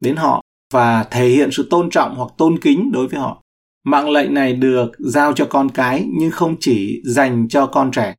đến 0.00 0.16
họ 0.16 0.42
và 0.72 1.04
thể 1.04 1.28
hiện 1.28 1.48
sự 1.52 1.66
tôn 1.70 1.90
trọng 1.90 2.14
hoặc 2.16 2.30
tôn 2.38 2.58
kính 2.58 2.90
đối 2.92 3.08
với 3.08 3.20
họ. 3.20 3.42
Mạng 3.84 4.10
lệnh 4.10 4.34
này 4.34 4.52
được 4.52 4.90
giao 4.98 5.32
cho 5.32 5.46
con 5.50 5.68
cái 5.68 6.06
nhưng 6.18 6.30
không 6.30 6.56
chỉ 6.60 7.02
dành 7.04 7.48
cho 7.48 7.66
con 7.66 7.90
trẻ. 7.90 8.14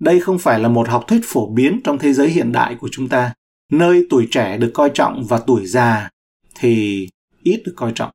Đây 0.00 0.20
không 0.20 0.38
phải 0.38 0.60
là 0.60 0.68
một 0.68 0.88
học 0.88 1.04
thuyết 1.08 1.20
phổ 1.24 1.50
biến 1.54 1.80
trong 1.84 1.98
thế 1.98 2.12
giới 2.12 2.28
hiện 2.28 2.52
đại 2.52 2.74
của 2.74 2.88
chúng 2.92 3.08
ta, 3.08 3.32
nơi 3.72 4.06
tuổi 4.10 4.28
trẻ 4.30 4.58
được 4.58 4.70
coi 4.74 4.90
trọng 4.94 5.24
và 5.28 5.38
tuổi 5.46 5.66
già 5.66 6.10
thì 6.58 7.08
ít 7.42 7.62
được 7.66 7.72
coi 7.76 7.92
trọng. 7.94 8.10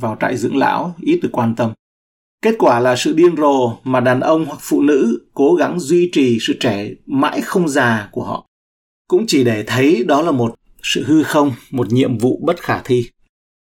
Vào 0.00 0.16
trại 0.20 0.36
dưỡng 0.36 0.56
lão 0.56 0.94
ít 1.00 1.20
được 1.22 1.28
quan 1.32 1.54
tâm. 1.54 1.72
Kết 2.42 2.54
quả 2.58 2.80
là 2.80 2.96
sự 2.96 3.12
điên 3.12 3.36
rồ 3.36 3.76
mà 3.84 4.00
đàn 4.00 4.20
ông 4.20 4.44
hoặc 4.44 4.58
phụ 4.60 4.82
nữ 4.82 5.26
cố 5.34 5.54
gắng 5.54 5.80
duy 5.80 6.10
trì 6.12 6.38
sự 6.40 6.56
trẻ 6.60 6.90
mãi 7.06 7.40
không 7.40 7.68
già 7.68 8.08
của 8.12 8.24
họ. 8.24 8.46
Cũng 9.08 9.24
chỉ 9.26 9.44
để 9.44 9.64
thấy 9.66 10.04
đó 10.08 10.22
là 10.22 10.30
một 10.30 10.54
sự 10.82 11.04
hư 11.06 11.22
không, 11.22 11.52
một 11.70 11.92
nhiệm 11.92 12.18
vụ 12.18 12.40
bất 12.44 12.60
khả 12.60 12.82
thi. 12.84 13.10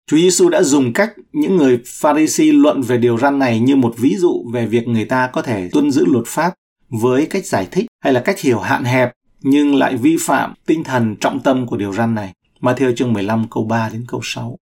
Chúa 0.10 0.18
Giêsu 0.18 0.50
đã 0.50 0.64
dùng 0.64 0.94
cách 0.94 1.14
những 1.34 1.58
người 1.58 1.80
Pharisee 1.86 2.52
luận 2.52 2.82
về 2.82 2.98
điều 2.98 3.18
răn 3.18 3.40
này 3.40 3.60
như 3.60 3.76
một 3.76 3.94
ví 3.98 4.16
dụ 4.18 4.46
về 4.54 4.66
việc 4.66 4.88
người 4.88 5.06
ta 5.06 5.30
có 5.34 5.42
thể 5.42 5.70
tuân 5.72 5.92
giữ 5.92 6.06
luật 6.06 6.26
pháp 6.28 6.54
với 6.90 7.26
cách 7.26 7.46
giải 7.46 7.68
thích 7.72 7.86
hay 8.04 8.14
là 8.14 8.20
cách 8.20 8.40
hiểu 8.40 8.60
hạn 8.60 8.84
hẹp 8.84 9.12
nhưng 9.42 9.76
lại 9.76 9.98
vi 9.98 10.18
phạm 10.20 10.54
tinh 10.66 10.84
thần 10.84 11.16
trọng 11.16 11.40
tâm 11.40 11.68
của 11.68 11.78
điều 11.78 11.94
răn 11.94 12.16
này. 12.16 12.34
Matthew 12.62 12.96
chương 12.96 13.14
15 13.14 13.46
câu 13.52 13.64
3 13.64 13.90
đến 13.90 14.06
câu 14.08 14.22
6 14.24 14.58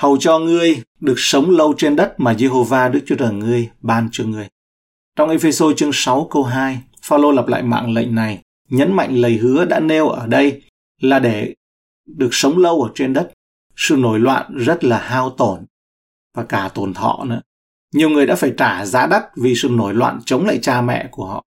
hầu 0.00 0.16
cho 0.16 0.38
ngươi 0.38 0.82
được 1.00 1.14
sống 1.16 1.50
lâu 1.50 1.74
trên 1.76 1.96
đất 1.96 2.14
mà 2.18 2.32
Jehovah 2.32 2.90
Đức 2.90 3.00
Chúa 3.06 3.16
Trời 3.16 3.32
ngươi 3.32 3.68
ban 3.80 4.08
cho 4.12 4.24
ngươi. 4.24 4.48
Trong 5.16 5.30
Ephesos 5.30 5.76
chương 5.76 5.92
6 5.92 6.28
câu 6.30 6.42
2, 6.42 6.80
Phaolô 7.02 7.30
lặp 7.30 7.48
lại 7.48 7.62
mạng 7.62 7.94
lệnh 7.94 8.14
này, 8.14 8.42
nhấn 8.70 8.92
mạnh 8.92 9.16
lời 9.16 9.36
hứa 9.36 9.64
đã 9.64 9.80
nêu 9.80 10.08
ở 10.08 10.26
đây 10.26 10.62
là 11.00 11.18
để 11.18 11.54
được 12.06 12.28
sống 12.32 12.58
lâu 12.58 12.82
ở 12.82 12.90
trên 12.94 13.12
đất. 13.12 13.32
Sự 13.84 13.96
nổi 13.96 14.20
loạn 14.20 14.56
rất 14.56 14.84
là 14.84 14.98
hao 14.98 15.30
tổn 15.30 15.64
và 16.34 16.44
cả 16.44 16.70
tổn 16.74 16.94
thọ 16.94 17.24
nữa. 17.24 17.40
Nhiều 17.94 18.10
người 18.10 18.26
đã 18.26 18.36
phải 18.36 18.52
trả 18.56 18.86
giá 18.86 19.06
đắt 19.06 19.22
vì 19.36 19.54
sự 19.54 19.68
nổi 19.68 19.94
loạn 19.94 20.20
chống 20.24 20.46
lại 20.46 20.58
cha 20.62 20.80
mẹ 20.80 21.08
của 21.10 21.26
họ. 21.26 21.44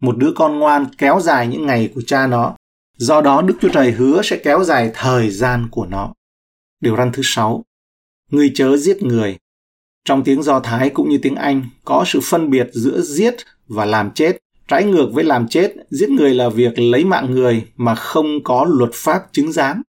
Một 0.00 0.16
đứa 0.18 0.32
con 0.36 0.58
ngoan 0.58 0.86
kéo 0.98 1.20
dài 1.20 1.46
những 1.46 1.66
ngày 1.66 1.92
của 1.94 2.00
cha 2.06 2.26
nó. 2.26 2.56
Do 2.96 3.20
đó 3.20 3.42
Đức 3.42 3.54
Chúa 3.60 3.68
Trời 3.68 3.92
hứa 3.92 4.22
sẽ 4.22 4.36
kéo 4.44 4.64
dài 4.64 4.90
thời 4.94 5.30
gian 5.30 5.68
của 5.70 5.86
nó. 5.86 6.12
Điều 6.80 6.96
răn 6.96 7.12
thứ 7.12 7.22
sáu, 7.24 7.64
người 8.30 8.52
chớ 8.54 8.76
giết 8.76 9.02
người. 9.02 9.38
Trong 10.04 10.24
tiếng 10.24 10.42
Do 10.42 10.60
Thái 10.60 10.90
cũng 10.90 11.08
như 11.08 11.18
tiếng 11.22 11.34
Anh 11.34 11.62
có 11.84 12.04
sự 12.06 12.20
phân 12.22 12.50
biệt 12.50 12.68
giữa 12.72 13.00
giết 13.00 13.34
và 13.68 13.84
làm 13.84 14.10
chết. 14.10 14.38
Trái 14.68 14.84
ngược 14.84 15.10
với 15.12 15.24
làm 15.24 15.48
chết, 15.48 15.74
giết 15.90 16.10
người 16.10 16.34
là 16.34 16.48
việc 16.48 16.78
lấy 16.78 17.04
mạng 17.04 17.30
người 17.30 17.66
mà 17.76 17.94
không 17.94 18.44
có 18.44 18.66
luật 18.68 18.90
pháp 18.94 19.22
chứng 19.32 19.52
giám. 19.52 19.82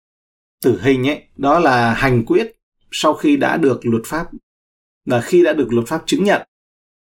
Tử 0.65 0.81
hình 0.83 1.09
ấy, 1.09 1.23
đó 1.37 1.59
là 1.59 1.95
hành 1.95 2.25
quyết 2.25 2.53
sau 2.91 3.15
khi 3.15 3.37
đã 3.37 3.57
được 3.57 3.87
luật 3.87 4.03
pháp 4.07 4.27
là 5.05 5.21
khi 5.21 5.43
đã 5.43 5.53
được 5.53 5.73
luật 5.73 5.89
pháp 5.89 6.03
chứng 6.07 6.25
nhận. 6.25 6.43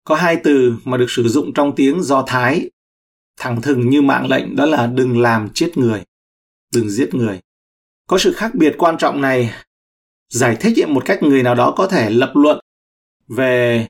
Có 0.04 0.14
hai 0.14 0.36
từ 0.44 0.74
mà 0.84 0.96
được 0.96 1.10
sử 1.10 1.28
dụng 1.28 1.54
trong 1.54 1.74
tiếng 1.76 2.02
Do 2.02 2.24
Thái 2.26 2.70
thẳng 3.36 3.62
thừng 3.62 3.90
như 3.90 4.02
mạng 4.02 4.28
lệnh 4.28 4.56
đó 4.56 4.66
là 4.66 4.86
đừng 4.86 5.20
làm 5.20 5.48
chết 5.54 5.78
người, 5.78 6.04
đừng 6.74 6.90
giết 6.90 7.14
người. 7.14 7.40
Có 8.06 8.18
sự 8.18 8.32
khác 8.32 8.54
biệt 8.54 8.74
quan 8.78 8.98
trọng 8.98 9.20
này 9.20 9.54
giải 10.28 10.56
thích 10.60 10.88
một 10.88 11.04
cách 11.04 11.22
người 11.22 11.42
nào 11.42 11.54
đó 11.54 11.74
có 11.76 11.86
thể 11.86 12.10
lập 12.10 12.32
luận 12.34 12.60
về 13.28 13.86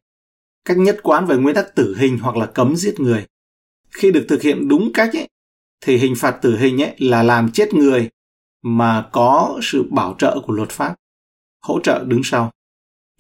cách 0.64 0.78
nhất 0.78 0.98
quán 1.02 1.26
về 1.26 1.36
nguyên 1.36 1.54
tắc 1.54 1.74
tử 1.74 1.96
hình 1.98 2.18
hoặc 2.18 2.36
là 2.36 2.46
cấm 2.46 2.76
giết 2.76 3.00
người. 3.00 3.26
Khi 3.90 4.10
được 4.10 4.26
thực 4.28 4.42
hiện 4.42 4.68
đúng 4.68 4.92
cách 4.94 5.10
ấy, 5.12 5.28
thì 5.80 5.96
hình 5.96 6.14
phạt 6.16 6.38
tử 6.42 6.58
hình 6.58 6.82
ấy 6.82 6.94
là 6.98 7.22
làm 7.22 7.50
chết 7.52 7.74
người 7.74 8.08
mà 8.62 9.08
có 9.12 9.58
sự 9.62 9.84
bảo 9.90 10.14
trợ 10.18 10.40
của 10.46 10.52
luật 10.52 10.68
pháp, 10.68 10.94
hỗ 11.62 11.80
trợ 11.80 12.04
đứng 12.06 12.20
sau. 12.24 12.50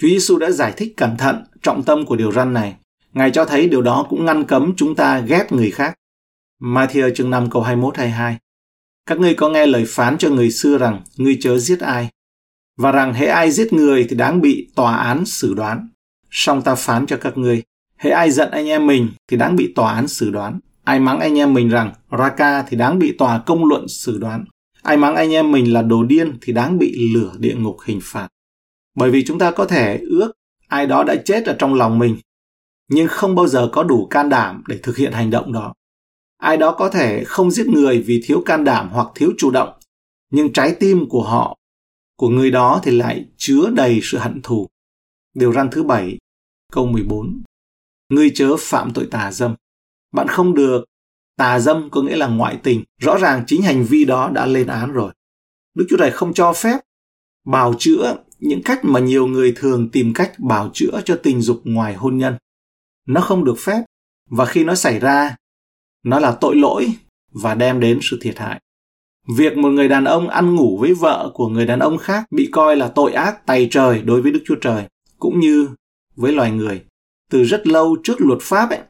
Chúa 0.00 0.08
Giêsu 0.08 0.38
đã 0.38 0.50
giải 0.50 0.72
thích 0.76 0.94
cẩn 0.96 1.16
thận 1.16 1.44
trọng 1.62 1.82
tâm 1.82 2.06
của 2.06 2.16
điều 2.16 2.32
răn 2.32 2.52
này. 2.52 2.76
Ngài 3.12 3.30
cho 3.30 3.44
thấy 3.44 3.68
điều 3.68 3.82
đó 3.82 4.06
cũng 4.08 4.24
ngăn 4.24 4.44
cấm 4.44 4.72
chúng 4.76 4.94
ta 4.94 5.20
ghét 5.20 5.46
người 5.50 5.70
khác. 5.70 5.94
Matthew 6.62 7.14
chương 7.14 7.30
5 7.30 7.50
câu 7.50 7.62
21 7.62 7.96
22. 7.96 8.38
Các 9.06 9.18
ngươi 9.18 9.34
có 9.34 9.48
nghe 9.48 9.66
lời 9.66 9.84
phán 9.88 10.18
cho 10.18 10.30
người 10.30 10.50
xưa 10.50 10.78
rằng 10.78 11.02
ngươi 11.16 11.38
chớ 11.40 11.58
giết 11.58 11.80
ai, 11.80 12.08
và 12.78 12.92
rằng 12.92 13.14
hễ 13.14 13.26
ai 13.26 13.50
giết 13.50 13.72
người 13.72 14.06
thì 14.10 14.16
đáng 14.16 14.40
bị 14.40 14.68
tòa 14.74 14.96
án 14.96 15.24
xử 15.24 15.54
đoán. 15.54 15.88
Song 16.30 16.62
ta 16.62 16.74
phán 16.74 17.06
cho 17.06 17.16
các 17.16 17.38
ngươi, 17.38 17.62
hễ 17.96 18.10
ai 18.10 18.30
giận 18.30 18.50
anh 18.50 18.66
em 18.68 18.86
mình 18.86 19.08
thì 19.28 19.36
đáng 19.36 19.56
bị 19.56 19.72
tòa 19.76 19.94
án 19.94 20.08
xử 20.08 20.30
đoán. 20.30 20.60
Ai 20.84 21.00
mắng 21.00 21.20
anh 21.20 21.38
em 21.38 21.54
mình 21.54 21.68
rằng 21.68 21.92
Raka 22.18 22.62
thì 22.62 22.76
đáng 22.76 22.98
bị 22.98 23.14
tòa 23.18 23.42
công 23.46 23.64
luận 23.64 23.88
xử 23.88 24.18
đoán. 24.18 24.44
Ai 24.88 24.96
mắng 24.96 25.16
anh 25.16 25.30
em 25.30 25.52
mình 25.52 25.72
là 25.72 25.82
đồ 25.82 26.04
điên 26.04 26.38
thì 26.40 26.52
đáng 26.52 26.78
bị 26.78 27.12
lửa 27.14 27.32
địa 27.38 27.54
ngục 27.54 27.76
hình 27.84 28.00
phạt. 28.02 28.28
Bởi 28.94 29.10
vì 29.10 29.24
chúng 29.24 29.38
ta 29.38 29.50
có 29.50 29.64
thể 29.64 30.00
ước 30.10 30.32
ai 30.68 30.86
đó 30.86 31.04
đã 31.04 31.14
chết 31.24 31.46
ở 31.46 31.56
trong 31.58 31.74
lòng 31.74 31.98
mình, 31.98 32.16
nhưng 32.90 33.08
không 33.08 33.34
bao 33.34 33.48
giờ 33.48 33.68
có 33.72 33.82
đủ 33.82 34.06
can 34.06 34.28
đảm 34.28 34.62
để 34.68 34.80
thực 34.82 34.96
hiện 34.96 35.12
hành 35.12 35.30
động 35.30 35.52
đó. 35.52 35.74
Ai 36.36 36.56
đó 36.56 36.74
có 36.78 36.88
thể 36.88 37.24
không 37.24 37.50
giết 37.50 37.66
người 37.66 38.02
vì 38.02 38.20
thiếu 38.24 38.42
can 38.46 38.64
đảm 38.64 38.88
hoặc 38.92 39.08
thiếu 39.14 39.32
chủ 39.38 39.50
động, 39.50 39.78
nhưng 40.30 40.52
trái 40.52 40.76
tim 40.80 41.08
của 41.08 41.22
họ 41.22 41.56
của 42.16 42.28
người 42.28 42.50
đó 42.50 42.80
thì 42.82 42.90
lại 42.90 43.26
chứa 43.36 43.70
đầy 43.74 44.00
sự 44.02 44.18
hận 44.18 44.40
thù. 44.42 44.68
Điều 45.34 45.52
răn 45.52 45.70
thứ 45.70 45.82
bảy, 45.82 46.18
câu 46.72 46.86
14. 46.86 47.42
ngươi 48.08 48.30
chớ 48.34 48.56
phạm 48.58 48.92
tội 48.94 49.08
tà 49.10 49.32
dâm. 49.32 49.54
Bạn 50.12 50.28
không 50.28 50.54
được 50.54 50.84
tà 51.38 51.58
dâm 51.58 51.90
có 51.90 52.02
nghĩa 52.02 52.16
là 52.16 52.26
ngoại 52.26 52.58
tình. 52.62 52.84
Rõ 53.00 53.18
ràng 53.18 53.44
chính 53.46 53.62
hành 53.62 53.84
vi 53.84 54.04
đó 54.04 54.30
đã 54.34 54.46
lên 54.46 54.66
án 54.66 54.92
rồi. 54.92 55.12
Đức 55.74 55.86
Chúa 55.90 55.96
Trời 55.96 56.10
không 56.10 56.34
cho 56.34 56.52
phép 56.52 56.78
bào 57.46 57.74
chữa 57.78 58.16
những 58.38 58.62
cách 58.62 58.84
mà 58.84 59.00
nhiều 59.00 59.26
người 59.26 59.52
thường 59.56 59.88
tìm 59.90 60.12
cách 60.14 60.32
bào 60.38 60.70
chữa 60.74 61.00
cho 61.04 61.20
tình 61.22 61.40
dục 61.40 61.60
ngoài 61.64 61.94
hôn 61.94 62.18
nhân. 62.18 62.34
Nó 63.06 63.20
không 63.20 63.44
được 63.44 63.58
phép 63.58 63.82
và 64.30 64.44
khi 64.46 64.64
nó 64.64 64.74
xảy 64.74 64.98
ra, 64.98 65.36
nó 66.04 66.18
là 66.18 66.36
tội 66.40 66.56
lỗi 66.56 66.92
và 67.32 67.54
đem 67.54 67.80
đến 67.80 67.98
sự 68.02 68.18
thiệt 68.20 68.38
hại. 68.38 68.60
Việc 69.36 69.56
một 69.56 69.68
người 69.68 69.88
đàn 69.88 70.04
ông 70.04 70.28
ăn 70.28 70.54
ngủ 70.54 70.78
với 70.80 70.94
vợ 70.94 71.30
của 71.34 71.48
người 71.48 71.66
đàn 71.66 71.78
ông 71.78 71.98
khác 71.98 72.24
bị 72.30 72.48
coi 72.52 72.76
là 72.76 72.88
tội 72.88 73.12
ác 73.12 73.46
tày 73.46 73.68
trời 73.70 74.02
đối 74.02 74.22
với 74.22 74.32
Đức 74.32 74.40
Chúa 74.44 74.56
Trời, 74.60 74.84
cũng 75.18 75.40
như 75.40 75.68
với 76.16 76.32
loài 76.32 76.50
người. 76.50 76.84
Từ 77.30 77.44
rất 77.44 77.66
lâu 77.66 77.96
trước 78.02 78.20
luật 78.20 78.38
pháp 78.42 78.70
ấy, 78.70 78.80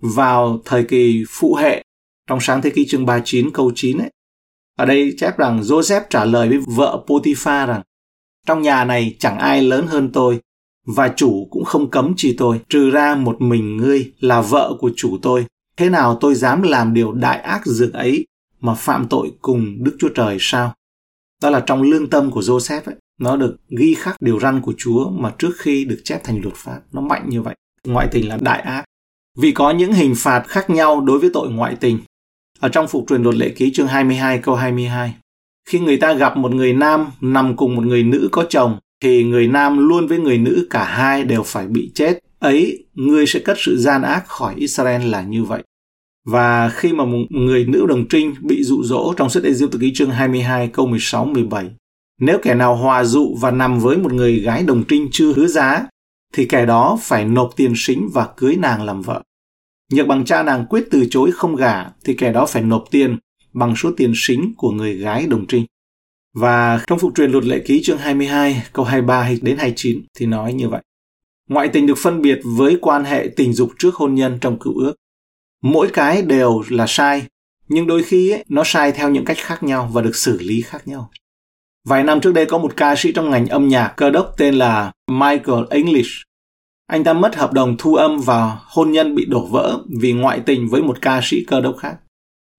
vào 0.00 0.60
thời 0.64 0.84
kỳ 0.84 1.24
phụ 1.28 1.54
hệ, 1.54 1.84
trong 2.30 2.40
sáng 2.40 2.62
thế 2.62 2.70
kỷ 2.70 2.86
chương 2.86 3.06
39 3.06 3.50
câu 3.50 3.72
9 3.74 3.98
ấy, 3.98 4.10
ở 4.78 4.84
đây 4.84 5.14
chép 5.18 5.38
rằng 5.38 5.60
Joseph 5.60 6.02
trả 6.10 6.24
lời 6.24 6.48
với 6.48 6.58
vợ 6.76 7.02
Potiphar 7.06 7.68
rằng 7.68 7.82
trong 8.46 8.62
nhà 8.62 8.84
này 8.84 9.16
chẳng 9.18 9.38
ai 9.38 9.62
lớn 9.62 9.86
hơn 9.86 10.10
tôi 10.12 10.40
và 10.86 11.12
chủ 11.16 11.48
cũng 11.50 11.64
không 11.64 11.90
cấm 11.90 12.14
chi 12.16 12.34
tôi 12.38 12.60
trừ 12.68 12.90
ra 12.90 13.14
một 13.14 13.40
mình 13.40 13.76
ngươi 13.76 14.12
là 14.20 14.40
vợ 14.40 14.76
của 14.78 14.90
chủ 14.96 15.18
tôi 15.22 15.46
thế 15.76 15.88
nào 15.88 16.18
tôi 16.20 16.34
dám 16.34 16.62
làm 16.62 16.94
điều 16.94 17.12
đại 17.12 17.38
ác 17.40 17.66
dược 17.66 17.92
ấy 17.92 18.26
mà 18.60 18.74
phạm 18.74 19.06
tội 19.08 19.32
cùng 19.40 19.84
Đức 19.84 19.96
Chúa 19.98 20.08
Trời 20.14 20.36
sao? 20.40 20.74
Đó 21.42 21.50
là 21.50 21.60
trong 21.60 21.82
lương 21.82 22.10
tâm 22.10 22.30
của 22.30 22.40
Joseph 22.40 22.80
ấy, 22.84 22.94
nó 23.20 23.36
được 23.36 23.56
ghi 23.78 23.94
khắc 23.94 24.16
điều 24.20 24.40
răn 24.40 24.60
của 24.60 24.74
Chúa 24.78 25.10
mà 25.10 25.32
trước 25.38 25.52
khi 25.58 25.84
được 25.84 26.00
chép 26.04 26.24
thành 26.24 26.40
luật 26.42 26.54
pháp. 26.56 26.80
Nó 26.92 27.00
mạnh 27.00 27.24
như 27.28 27.42
vậy. 27.42 27.54
Ngoại 27.86 28.08
tình 28.12 28.28
là 28.28 28.38
đại 28.40 28.60
ác. 28.60 28.84
Vì 29.38 29.52
có 29.52 29.70
những 29.70 29.92
hình 29.92 30.14
phạt 30.16 30.44
khác 30.48 30.70
nhau 30.70 31.00
đối 31.00 31.18
với 31.18 31.30
tội 31.32 31.50
ngoại 31.50 31.76
tình. 31.80 31.98
Ở 32.60 32.68
trong 32.68 32.88
phục 32.88 33.04
truyền 33.08 33.22
luật 33.22 33.36
lệ 33.36 33.48
ký 33.48 33.72
chương 33.72 33.86
22 33.86 34.38
câu 34.38 34.54
22. 34.54 35.14
Khi 35.68 35.78
người 35.78 35.96
ta 35.96 36.12
gặp 36.12 36.36
một 36.36 36.54
người 36.54 36.72
nam 36.72 37.06
nằm 37.20 37.56
cùng 37.56 37.76
một 37.76 37.86
người 37.86 38.02
nữ 38.02 38.28
có 38.32 38.44
chồng, 38.48 38.78
thì 39.02 39.24
người 39.24 39.48
nam 39.48 39.88
luôn 39.88 40.06
với 40.06 40.18
người 40.18 40.38
nữ 40.38 40.66
cả 40.70 40.84
hai 40.84 41.24
đều 41.24 41.42
phải 41.42 41.66
bị 41.66 41.90
chết. 41.94 42.18
Ấy, 42.38 42.84
ngươi 42.94 43.26
sẽ 43.26 43.40
cất 43.40 43.56
sự 43.60 43.76
gian 43.76 44.02
ác 44.02 44.26
khỏi 44.26 44.54
Israel 44.56 45.02
là 45.02 45.22
như 45.22 45.44
vậy. 45.44 45.62
Và 46.26 46.68
khi 46.68 46.92
mà 46.92 47.04
một 47.04 47.18
người 47.30 47.64
nữ 47.64 47.86
đồng 47.88 48.08
trinh 48.08 48.34
bị 48.40 48.62
dụ 48.62 48.82
dỗ 48.82 49.14
trong 49.16 49.30
sách 49.30 49.42
Ê-diêu 49.42 49.68
tự 49.68 49.78
ký 49.78 49.92
chương 49.94 50.10
22 50.10 50.68
câu 50.68 50.86
16 50.86 51.24
17, 51.24 51.70
nếu 52.20 52.38
kẻ 52.42 52.54
nào 52.54 52.76
hòa 52.76 53.04
dụ 53.04 53.36
và 53.40 53.50
nằm 53.50 53.78
với 53.78 53.96
một 53.96 54.12
người 54.12 54.40
gái 54.40 54.62
đồng 54.62 54.84
trinh 54.88 55.08
chưa 55.12 55.32
hứa 55.32 55.46
giá, 55.46 55.86
thì 56.34 56.44
kẻ 56.44 56.66
đó 56.66 56.98
phải 57.02 57.24
nộp 57.24 57.50
tiền 57.56 57.72
sính 57.76 58.08
và 58.12 58.28
cưới 58.36 58.56
nàng 58.56 58.82
làm 58.84 59.02
vợ. 59.02 59.22
Nhược 59.90 60.06
bằng 60.06 60.24
cha 60.24 60.42
nàng 60.42 60.66
quyết 60.66 60.84
từ 60.90 61.06
chối 61.10 61.30
không 61.32 61.56
gả, 61.56 61.84
thì 62.04 62.14
kẻ 62.14 62.32
đó 62.32 62.46
phải 62.46 62.62
nộp 62.62 62.84
tiền 62.90 63.18
bằng 63.52 63.76
số 63.76 63.90
tiền 63.96 64.12
sính 64.14 64.54
của 64.56 64.70
người 64.70 64.94
gái 64.94 65.26
đồng 65.26 65.46
trinh. 65.46 65.66
Và 66.34 66.80
trong 66.86 66.98
phụ 66.98 67.12
truyền 67.16 67.30
luật 67.30 67.44
lệ 67.44 67.62
ký 67.66 67.82
chương 67.82 67.98
22 67.98 68.62
câu 68.72 68.84
23 68.84 69.30
đến 69.42 69.56
29 69.56 70.02
thì 70.18 70.26
nói 70.26 70.52
như 70.52 70.68
vậy. 70.68 70.82
Ngoại 71.48 71.68
tình 71.68 71.86
được 71.86 71.98
phân 71.98 72.22
biệt 72.22 72.40
với 72.44 72.78
quan 72.80 73.04
hệ 73.04 73.28
tình 73.36 73.52
dục 73.52 73.70
trước 73.78 73.94
hôn 73.94 74.14
nhân 74.14 74.38
trong 74.40 74.58
cựu 74.58 74.74
ước 74.78 74.94
mỗi 75.62 75.88
cái 75.92 76.22
đều 76.22 76.62
là 76.68 76.84
sai 76.88 77.22
nhưng 77.68 77.86
đôi 77.86 78.02
khi 78.02 78.30
ấy, 78.30 78.44
nó 78.48 78.62
sai 78.64 78.92
theo 78.92 79.10
những 79.10 79.24
cách 79.24 79.36
khác 79.40 79.62
nhau 79.62 79.90
và 79.92 80.02
được 80.02 80.16
xử 80.16 80.38
lý 80.40 80.62
khác 80.62 80.88
nhau 80.88 81.10
vài 81.84 82.04
năm 82.04 82.20
trước 82.20 82.34
đây 82.34 82.46
có 82.46 82.58
một 82.58 82.76
ca 82.76 82.94
sĩ 82.96 83.12
trong 83.12 83.30
ngành 83.30 83.46
âm 83.46 83.68
nhạc 83.68 83.88
cơ 83.96 84.10
đốc 84.10 84.34
tên 84.36 84.54
là 84.54 84.92
michael 85.10 85.64
english 85.70 86.10
anh 86.90 87.04
ta 87.04 87.12
mất 87.12 87.36
hợp 87.36 87.52
đồng 87.52 87.76
thu 87.78 87.94
âm 87.94 88.20
và 88.20 88.58
hôn 88.64 88.92
nhân 88.92 89.14
bị 89.14 89.24
đổ 89.24 89.46
vỡ 89.46 89.78
vì 90.00 90.12
ngoại 90.12 90.40
tình 90.46 90.68
với 90.68 90.82
một 90.82 90.98
ca 91.00 91.20
sĩ 91.22 91.44
cơ 91.44 91.60
đốc 91.60 91.76
khác 91.76 91.96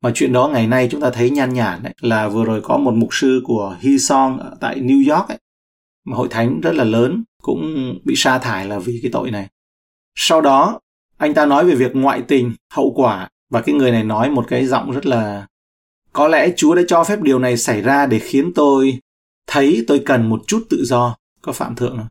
mà 0.02 0.12
chuyện 0.16 0.34
đó 0.34 0.48
ngày 0.48 0.68
nay 0.68 0.88
chúng 0.92 1.02
ta 1.02 1.10
thấy 1.10 1.30
nhan 1.30 1.54
nhản 1.54 1.84
đấy 1.84 1.94
là 2.02 2.30
vừa 2.30 2.46
rồi 2.46 2.62
có 2.62 2.78
một 2.78 2.94
mục 2.94 3.10
sư 3.12 3.42
của 3.44 3.78
Hillsong 3.80 4.40
ở 4.40 4.56
tại 4.60 4.80
New 4.80 5.16
York 5.16 5.30
ấy, 5.30 5.38
mà 6.06 6.18
hội 6.18 6.28
thánh 6.32 6.62
rất 6.62 6.76
là 6.76 6.84
lớn 6.84 7.24
cũng 7.42 7.94
bị 8.04 8.14
sa 8.18 8.40
thải 8.40 8.66
là 8.66 8.80
vì 8.80 9.00
cái 9.02 9.12
tội 9.12 9.32
này. 9.32 9.48
Sau 10.16 10.42
đó 10.42 10.80
anh 11.18 11.34
ta 11.34 11.46
nói 11.46 11.66
về 11.66 11.76
việc 11.76 11.96
ngoại 11.96 12.22
tình 12.28 12.54
hậu 12.74 12.94
quả 12.96 13.30
và 13.50 13.62
cái 13.62 13.76
người 13.76 13.92
này 13.92 14.04
nói 14.04 14.30
một 14.30 14.46
cái 14.48 14.66
giọng 14.66 14.92
rất 14.92 15.06
là 15.06 15.48
có 16.14 16.28
lẽ 16.28 16.50
chúa 16.56 16.76
đã 16.76 16.82
cho 16.88 17.04
phép 17.04 17.22
điều 17.22 17.40
này 17.40 17.58
xảy 17.58 17.82
ra 17.82 18.06
để 18.06 18.20
khiến 18.20 18.52
tôi 18.56 19.00
thấy 19.48 19.84
tôi 19.88 20.02
cần 20.06 20.30
một 20.30 20.42
chút 20.48 20.64
tự 20.70 20.84
do 20.86 21.16
có 21.42 21.52
phạm 21.52 21.76
thượng 21.76 21.98
không? 21.98 22.08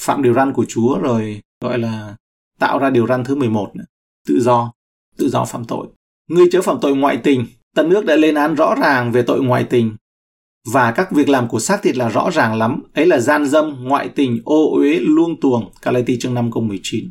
Phạm 0.00 0.22
điều 0.22 0.34
răn 0.34 0.52
của 0.52 0.64
chúa 0.68 0.98
rồi 0.98 1.40
gọi 1.60 1.78
là 1.78 2.16
tạo 2.58 2.78
ra 2.78 2.90
điều 2.90 3.06
răn 3.06 3.24
thứ 3.24 3.34
11 3.34 3.76
nữa. 3.76 3.84
tự 4.28 4.40
do 4.40 4.72
tự 5.16 5.28
do 5.28 5.44
phạm 5.44 5.64
tội. 5.64 5.86
Ngươi 6.30 6.46
chớ 6.52 6.62
phạm 6.62 6.78
tội 6.80 6.96
ngoại 6.96 7.16
tình. 7.16 7.46
Tân 7.76 7.88
nước 7.88 8.04
đã 8.04 8.16
lên 8.16 8.34
án 8.34 8.54
rõ 8.54 8.74
ràng 8.80 9.12
về 9.12 9.22
tội 9.22 9.42
ngoại 9.42 9.64
tình. 9.64 9.96
Và 10.72 10.92
các 10.92 11.12
việc 11.12 11.28
làm 11.28 11.48
của 11.48 11.60
xác 11.60 11.82
thịt 11.82 11.96
là 11.96 12.08
rõ 12.08 12.30
ràng 12.30 12.54
lắm. 12.54 12.82
Ấy 12.94 13.06
là 13.06 13.18
gian 13.18 13.46
dâm, 13.46 13.84
ngoại 13.84 14.08
tình, 14.08 14.42
ô 14.44 14.76
uế, 14.76 14.98
luông 15.00 15.40
tuồng. 15.40 15.70
Galati 15.82 16.18
chương 16.18 16.34
5 16.34 16.50
câu 16.52 16.62
19 16.62 17.10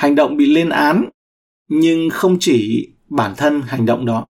hành 0.00 0.14
động 0.14 0.36
bị 0.36 0.46
lên 0.46 0.68
án, 0.68 1.04
nhưng 1.68 2.10
không 2.10 2.36
chỉ 2.40 2.88
bản 3.08 3.34
thân 3.36 3.62
hành 3.62 3.86
động 3.86 4.06
đó. 4.06 4.26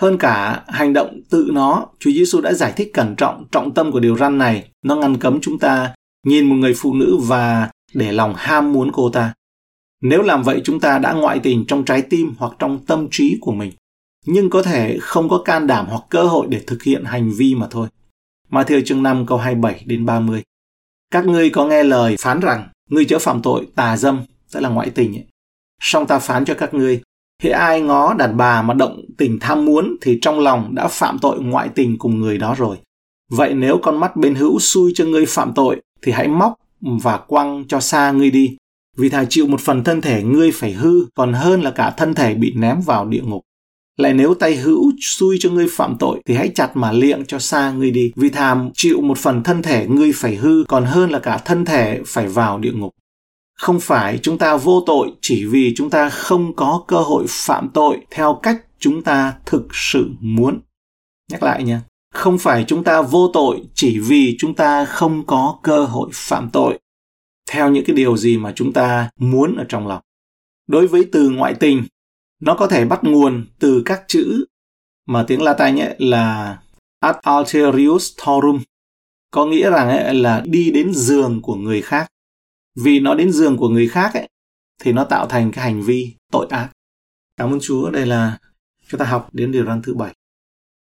Hơn 0.00 0.18
cả 0.18 0.64
hành 0.68 0.92
động 0.92 1.20
tự 1.30 1.50
nó, 1.52 1.86
chúa 1.98 2.10
giêsu 2.10 2.40
đã 2.40 2.52
giải 2.52 2.72
thích 2.76 2.90
cẩn 2.94 3.16
trọng 3.16 3.44
trọng 3.52 3.74
tâm 3.74 3.92
của 3.92 4.00
điều 4.00 4.16
răn 4.16 4.38
này. 4.38 4.68
Nó 4.82 4.96
ngăn 4.96 5.16
cấm 5.16 5.40
chúng 5.40 5.58
ta 5.58 5.94
nhìn 6.26 6.48
một 6.48 6.56
người 6.56 6.74
phụ 6.76 6.94
nữ 6.94 7.18
và 7.22 7.70
để 7.94 8.12
lòng 8.12 8.34
ham 8.36 8.72
muốn 8.72 8.92
cô 8.92 9.10
ta 9.10 9.34
nếu 10.02 10.22
làm 10.22 10.42
vậy 10.42 10.60
chúng 10.64 10.80
ta 10.80 10.98
đã 10.98 11.12
ngoại 11.12 11.38
tình 11.38 11.64
trong 11.68 11.84
trái 11.84 12.02
tim 12.02 12.34
hoặc 12.38 12.52
trong 12.58 12.78
tâm 12.86 13.08
trí 13.10 13.38
của 13.40 13.52
mình 13.52 13.72
nhưng 14.26 14.50
có 14.50 14.62
thể 14.62 14.98
không 15.00 15.28
có 15.28 15.42
can 15.44 15.66
đảm 15.66 15.86
hoặc 15.88 16.02
cơ 16.10 16.22
hội 16.22 16.46
để 16.50 16.60
thực 16.66 16.82
hiện 16.82 17.04
hành 17.04 17.32
vi 17.36 17.54
mà 17.54 17.66
thôi. 17.70 17.88
mà 18.50 18.62
Matthew 18.62 18.82
chương 18.84 19.02
5 19.02 19.26
câu 19.26 19.38
27 19.38 19.82
đến 19.86 20.06
30. 20.06 20.42
Các 21.10 21.26
ngươi 21.26 21.50
có 21.50 21.66
nghe 21.66 21.82
lời 21.82 22.16
phán 22.20 22.40
rằng, 22.40 22.68
ngươi 22.90 23.04
chớ 23.04 23.18
phạm 23.18 23.42
tội 23.42 23.66
tà 23.74 23.96
dâm, 23.96 24.20
tức 24.52 24.60
là 24.60 24.68
ngoại 24.68 24.90
tình 24.90 25.16
ấy. 25.16 25.24
Song 25.80 26.06
ta 26.06 26.18
phán 26.18 26.44
cho 26.44 26.54
các 26.54 26.74
ngươi, 26.74 27.00
hệ 27.42 27.50
ai 27.50 27.80
ngó 27.80 28.14
đàn 28.14 28.36
bà 28.36 28.62
mà 28.62 28.74
động 28.74 29.04
tình 29.18 29.38
tham 29.40 29.64
muốn 29.64 29.96
thì 30.00 30.18
trong 30.22 30.40
lòng 30.40 30.74
đã 30.74 30.88
phạm 30.88 31.18
tội 31.18 31.40
ngoại 31.40 31.68
tình 31.74 31.98
cùng 31.98 32.20
người 32.20 32.38
đó 32.38 32.54
rồi. 32.58 32.76
Vậy 33.30 33.54
nếu 33.54 33.78
con 33.82 34.00
mắt 34.00 34.16
bên 34.16 34.34
hữu 34.34 34.58
xui 34.58 34.92
cho 34.94 35.04
ngươi 35.04 35.26
phạm 35.26 35.52
tội 35.54 35.80
thì 36.06 36.12
hãy 36.12 36.28
móc 36.28 36.54
và 36.80 37.16
quăng 37.16 37.64
cho 37.68 37.80
xa 37.80 38.10
ngươi 38.10 38.30
đi. 38.30 38.56
Vì 38.96 39.08
thà 39.08 39.24
chịu 39.24 39.46
một 39.46 39.60
phần 39.60 39.84
thân 39.84 40.00
thể 40.00 40.22
ngươi 40.22 40.50
phải 40.52 40.72
hư, 40.72 41.06
còn 41.14 41.32
hơn 41.32 41.62
là 41.62 41.70
cả 41.70 41.90
thân 41.90 42.14
thể 42.14 42.34
bị 42.34 42.52
ném 42.56 42.80
vào 42.80 43.06
địa 43.06 43.22
ngục. 43.22 43.42
Lại 43.96 44.14
nếu 44.14 44.34
tay 44.34 44.56
hữu 44.56 44.92
xui 45.00 45.36
cho 45.40 45.50
ngươi 45.50 45.66
phạm 45.70 45.96
tội, 45.98 46.20
thì 46.26 46.34
hãy 46.34 46.50
chặt 46.54 46.76
mà 46.76 46.92
liệng 46.92 47.24
cho 47.26 47.38
xa 47.38 47.70
ngươi 47.70 47.90
đi. 47.90 48.12
Vì 48.16 48.30
thàm 48.30 48.70
chịu 48.74 49.00
một 49.00 49.18
phần 49.18 49.42
thân 49.42 49.62
thể 49.62 49.86
ngươi 49.86 50.12
phải 50.14 50.34
hư, 50.34 50.64
còn 50.64 50.84
hơn 50.84 51.10
là 51.10 51.18
cả 51.18 51.38
thân 51.38 51.64
thể 51.64 52.00
phải 52.06 52.28
vào 52.28 52.58
địa 52.58 52.72
ngục 52.72 52.92
không 53.56 53.80
phải 53.80 54.18
chúng 54.22 54.38
ta 54.38 54.56
vô 54.56 54.82
tội 54.86 55.12
chỉ 55.20 55.44
vì 55.44 55.74
chúng 55.76 55.90
ta 55.90 56.08
không 56.08 56.56
có 56.56 56.84
cơ 56.88 56.96
hội 56.96 57.24
phạm 57.28 57.68
tội 57.74 57.98
theo 58.10 58.40
cách 58.42 58.62
chúng 58.78 59.02
ta 59.02 59.34
thực 59.46 59.66
sự 59.72 60.10
muốn 60.20 60.60
nhắc 61.30 61.42
lại 61.42 61.64
nha 61.64 61.82
không 62.16 62.38
phải 62.38 62.64
chúng 62.68 62.84
ta 62.84 63.02
vô 63.02 63.30
tội 63.32 63.62
chỉ 63.74 63.98
vì 63.98 64.36
chúng 64.38 64.54
ta 64.54 64.84
không 64.84 65.26
có 65.26 65.58
cơ 65.62 65.84
hội 65.84 66.10
phạm 66.12 66.50
tội. 66.52 66.78
Theo 67.50 67.70
những 67.70 67.84
cái 67.84 67.96
điều 67.96 68.16
gì 68.16 68.36
mà 68.38 68.52
chúng 68.56 68.72
ta 68.72 69.10
muốn 69.18 69.56
ở 69.56 69.64
trong 69.68 69.86
lòng. 69.86 70.02
Đối 70.66 70.86
với 70.86 71.08
từ 71.12 71.30
ngoại 71.30 71.54
tình, 71.54 71.84
nó 72.40 72.54
có 72.54 72.66
thể 72.66 72.84
bắt 72.84 73.04
nguồn 73.04 73.46
từ 73.58 73.82
các 73.84 74.02
chữ 74.08 74.44
mà 75.06 75.24
tiếng 75.28 75.42
latin 75.42 75.78
ấy 75.78 75.94
là 75.98 76.58
ad 77.00 77.16
alterius 77.22 78.12
thorum 78.24 78.60
có 79.30 79.46
nghĩa 79.46 79.70
rằng 79.70 79.88
ấy 79.88 80.14
là 80.14 80.42
đi 80.46 80.70
đến 80.70 80.94
giường 80.94 81.42
của 81.42 81.54
người 81.54 81.82
khác. 81.82 82.06
Vì 82.76 83.00
nó 83.00 83.14
đến 83.14 83.32
giường 83.32 83.56
của 83.56 83.68
người 83.68 83.88
khác 83.88 84.14
ấy, 84.14 84.28
thì 84.82 84.92
nó 84.92 85.04
tạo 85.04 85.26
thành 85.26 85.52
cái 85.52 85.64
hành 85.64 85.82
vi 85.82 86.16
tội 86.32 86.46
ác. 86.50 86.70
Cảm 87.36 87.52
ơn 87.52 87.58
chúa, 87.62 87.90
đây 87.90 88.06
là 88.06 88.38
chúng 88.88 89.00
ta 89.00 89.06
học 89.06 89.28
đến 89.32 89.52
điều 89.52 89.66
răn 89.66 89.82
thứ 89.82 89.94
bảy. 89.94 90.14